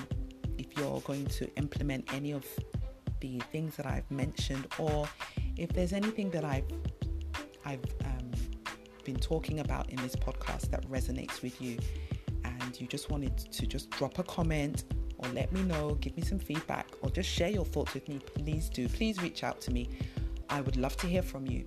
if 0.59 0.77
you're 0.77 1.01
going 1.01 1.27
to 1.27 1.53
implement 1.57 2.13
any 2.13 2.33
of 2.33 2.45
the 3.21 3.41
things 3.53 3.77
that 3.77 3.87
I've 3.87 4.11
mentioned, 4.11 4.67
or 4.79 5.09
if 5.57 5.73
there's 5.73 5.93
anything 5.93 6.31
that 6.31 6.45
I've 6.45 6.65
I've 7.65 7.85
um, 8.05 8.31
been 9.05 9.17
talking 9.17 9.61
about 9.61 9.91
in 9.91 9.97
this 9.97 10.17
podcast 10.17 10.71
that 10.71 10.89
resonates 10.89 11.43
with 11.43 11.61
you, 11.61 11.79
and 12.45 12.81
you 12.81 12.87
just 12.87 13.11
wanted 13.11 13.37
to 13.39 13.67
just 13.67 13.91
drop 13.91 14.19
a 14.19 14.23
comment 14.23 14.85
or 15.19 15.29
let 15.31 15.53
me 15.53 15.63
know, 15.63 15.95
give 15.97 16.17
me 16.17 16.23
some 16.23 16.39
feedback, 16.39 16.87
or 17.03 17.11
just 17.11 17.29
share 17.29 17.51
your 17.51 17.65
thoughts 17.65 17.93
with 17.93 18.09
me, 18.09 18.19
please 18.35 18.71
do. 18.71 18.89
Please 18.89 19.21
reach 19.21 19.45
out 19.45 19.61
to 19.61 19.71
me. 19.71 19.91
I 20.49 20.63
would 20.63 20.77
love 20.77 20.97
to 20.99 21.07
hear 21.07 21.23
from 21.23 21.47
you 21.47 21.67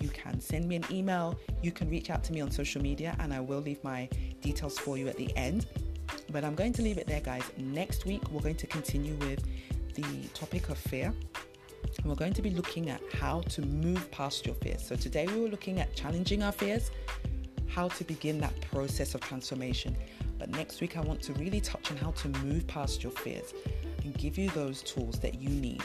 you 0.00 0.08
can 0.08 0.40
send 0.40 0.66
me 0.66 0.76
an 0.76 0.84
email, 0.90 1.38
you 1.62 1.72
can 1.72 1.88
reach 1.88 2.10
out 2.10 2.22
to 2.24 2.32
me 2.32 2.40
on 2.40 2.50
social 2.50 2.82
media, 2.82 3.16
and 3.18 3.32
I 3.32 3.40
will 3.40 3.60
leave 3.60 3.82
my 3.84 4.08
details 4.40 4.78
for 4.78 4.96
you 4.96 5.08
at 5.08 5.16
the 5.16 5.34
end. 5.36 5.66
But 6.30 6.44
I'm 6.44 6.54
going 6.54 6.72
to 6.74 6.82
leave 6.82 6.98
it 6.98 7.06
there, 7.06 7.20
guys. 7.20 7.42
Next 7.56 8.04
week, 8.04 8.22
we're 8.30 8.40
going 8.40 8.56
to 8.56 8.66
continue 8.66 9.14
with 9.16 9.44
the 9.94 10.28
topic 10.34 10.68
of 10.68 10.78
fear. 10.78 11.12
And 11.98 12.06
we're 12.06 12.14
going 12.14 12.34
to 12.34 12.42
be 12.42 12.50
looking 12.50 12.90
at 12.90 13.00
how 13.14 13.40
to 13.40 13.62
move 13.62 14.10
past 14.10 14.46
your 14.46 14.54
fears. 14.56 14.86
So 14.86 14.96
today 14.96 15.26
we 15.26 15.40
were 15.40 15.48
looking 15.48 15.80
at 15.80 15.94
challenging 15.94 16.42
our 16.42 16.52
fears, 16.52 16.90
how 17.68 17.88
to 17.88 18.04
begin 18.04 18.38
that 18.40 18.58
process 18.60 19.14
of 19.14 19.20
transformation. 19.20 19.96
But 20.38 20.50
next 20.50 20.80
week, 20.80 20.96
I 20.96 21.00
want 21.00 21.20
to 21.22 21.32
really 21.34 21.60
touch 21.60 21.90
on 21.90 21.96
how 21.96 22.12
to 22.12 22.28
move 22.44 22.66
past 22.66 23.02
your 23.02 23.12
fears 23.12 23.52
and 24.04 24.16
give 24.16 24.38
you 24.38 24.50
those 24.50 24.82
tools 24.82 25.18
that 25.20 25.40
you 25.40 25.50
need 25.50 25.82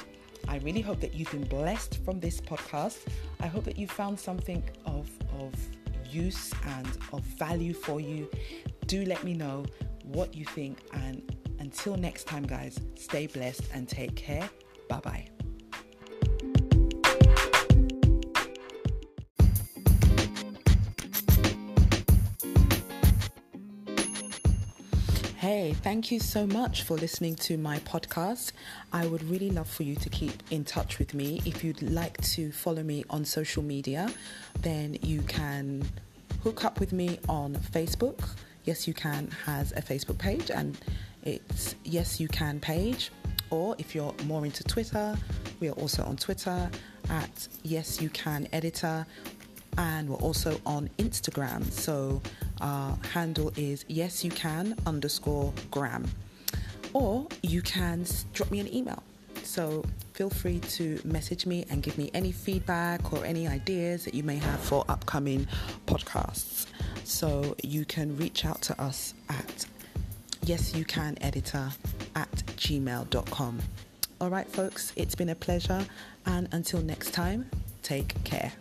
I 0.47 0.57
really 0.57 0.81
hope 0.81 0.99
that 1.01 1.13
you've 1.13 1.31
been 1.31 1.43
blessed 1.43 2.03
from 2.03 2.19
this 2.19 2.39
podcast. 2.39 2.97
I 3.39 3.47
hope 3.47 3.63
that 3.65 3.77
you 3.77 3.87
found 3.87 4.19
something 4.19 4.63
of, 4.85 5.09
of 5.39 5.53
use 6.09 6.53
and 6.77 6.87
of 7.11 7.21
value 7.21 7.73
for 7.73 7.99
you. 7.99 8.29
Do 8.87 9.05
let 9.05 9.23
me 9.23 9.33
know 9.33 9.65
what 10.03 10.35
you 10.35 10.45
think. 10.45 10.79
And 10.93 11.21
until 11.59 11.97
next 11.97 12.25
time, 12.25 12.43
guys, 12.43 12.79
stay 12.95 13.27
blessed 13.27 13.63
and 13.73 13.87
take 13.87 14.15
care. 14.15 14.49
Bye 14.89 14.99
bye. 14.99 15.34
Hey, 25.47 25.73
thank 25.73 26.11
you 26.11 26.19
so 26.19 26.47
much 26.47 26.81
for 26.81 26.97
listening 26.97 27.35
to 27.35 27.55
my 27.55 27.77
podcast. 27.81 28.51
I 28.91 29.05
would 29.05 29.21
really 29.29 29.51
love 29.51 29.69
for 29.69 29.83
you 29.83 29.95
to 29.97 30.09
keep 30.09 30.41
in 30.49 30.65
touch 30.65 30.97
with 30.97 31.13
me. 31.13 31.39
If 31.45 31.63
you'd 31.63 31.83
like 31.83 32.19
to 32.33 32.51
follow 32.51 32.81
me 32.81 33.05
on 33.11 33.25
social 33.25 33.61
media, 33.61 34.11
then 34.61 34.97
you 35.03 35.21
can 35.21 35.87
hook 36.41 36.65
up 36.65 36.79
with 36.79 36.93
me 36.93 37.19
on 37.29 37.53
Facebook. 37.57 38.27
Yes, 38.63 38.87
you 38.87 38.95
can 38.95 39.29
has 39.45 39.71
a 39.73 39.83
Facebook 39.83 40.17
page 40.17 40.49
and 40.49 40.79
it's 41.21 41.75
Yes 41.83 42.19
You 42.19 42.27
Can 42.27 42.59
page. 42.59 43.11
Or 43.51 43.75
if 43.77 43.93
you're 43.93 44.15
more 44.25 44.45
into 44.45 44.63
Twitter, 44.63 45.15
we 45.59 45.69
are 45.69 45.73
also 45.73 46.03
on 46.05 46.17
Twitter 46.17 46.71
at 47.11 47.47
Yes 47.61 48.01
You 48.01 48.09
Can 48.09 48.47
Editor. 48.51 49.05
And 49.77 50.09
we're 50.09 50.17
also 50.17 50.59
on 50.65 50.89
Instagram. 50.97 51.71
So 51.71 52.21
our 52.61 52.97
handle 53.13 53.51
is 53.55 53.85
Yes 53.87 54.23
You 54.23 54.31
Can 54.31 54.75
underscore 54.85 55.53
gram. 55.71 56.05
Or 56.93 57.27
you 57.41 57.61
can 57.61 58.05
drop 58.33 58.51
me 58.51 58.59
an 58.59 58.73
email. 58.73 59.03
So 59.43 59.83
feel 60.13 60.29
free 60.29 60.59
to 60.59 60.99
message 61.03 61.45
me 61.45 61.65
and 61.69 61.83
give 61.83 61.97
me 61.97 62.09
any 62.13 62.31
feedback 62.31 63.13
or 63.13 63.23
any 63.25 63.47
ideas 63.47 64.05
that 64.05 64.13
you 64.13 64.23
may 64.23 64.37
have 64.37 64.59
for 64.59 64.85
upcoming 64.89 65.47
podcasts. 65.85 66.65
So 67.03 67.55
you 67.63 67.85
can 67.85 68.17
reach 68.17 68.45
out 68.45 68.61
to 68.63 68.81
us 68.81 69.13
at 69.29 69.65
yes 70.43 70.75
you 70.75 70.85
can 70.85 71.17
editor 71.21 71.69
at 72.15 72.31
gmail.com. 72.57 73.59
All 74.21 74.29
right, 74.29 74.47
folks, 74.47 74.93
it's 74.95 75.15
been 75.15 75.29
a 75.29 75.35
pleasure. 75.35 75.85
And 76.25 76.47
until 76.51 76.81
next 76.81 77.11
time, 77.11 77.49
take 77.83 78.23
care. 78.23 78.53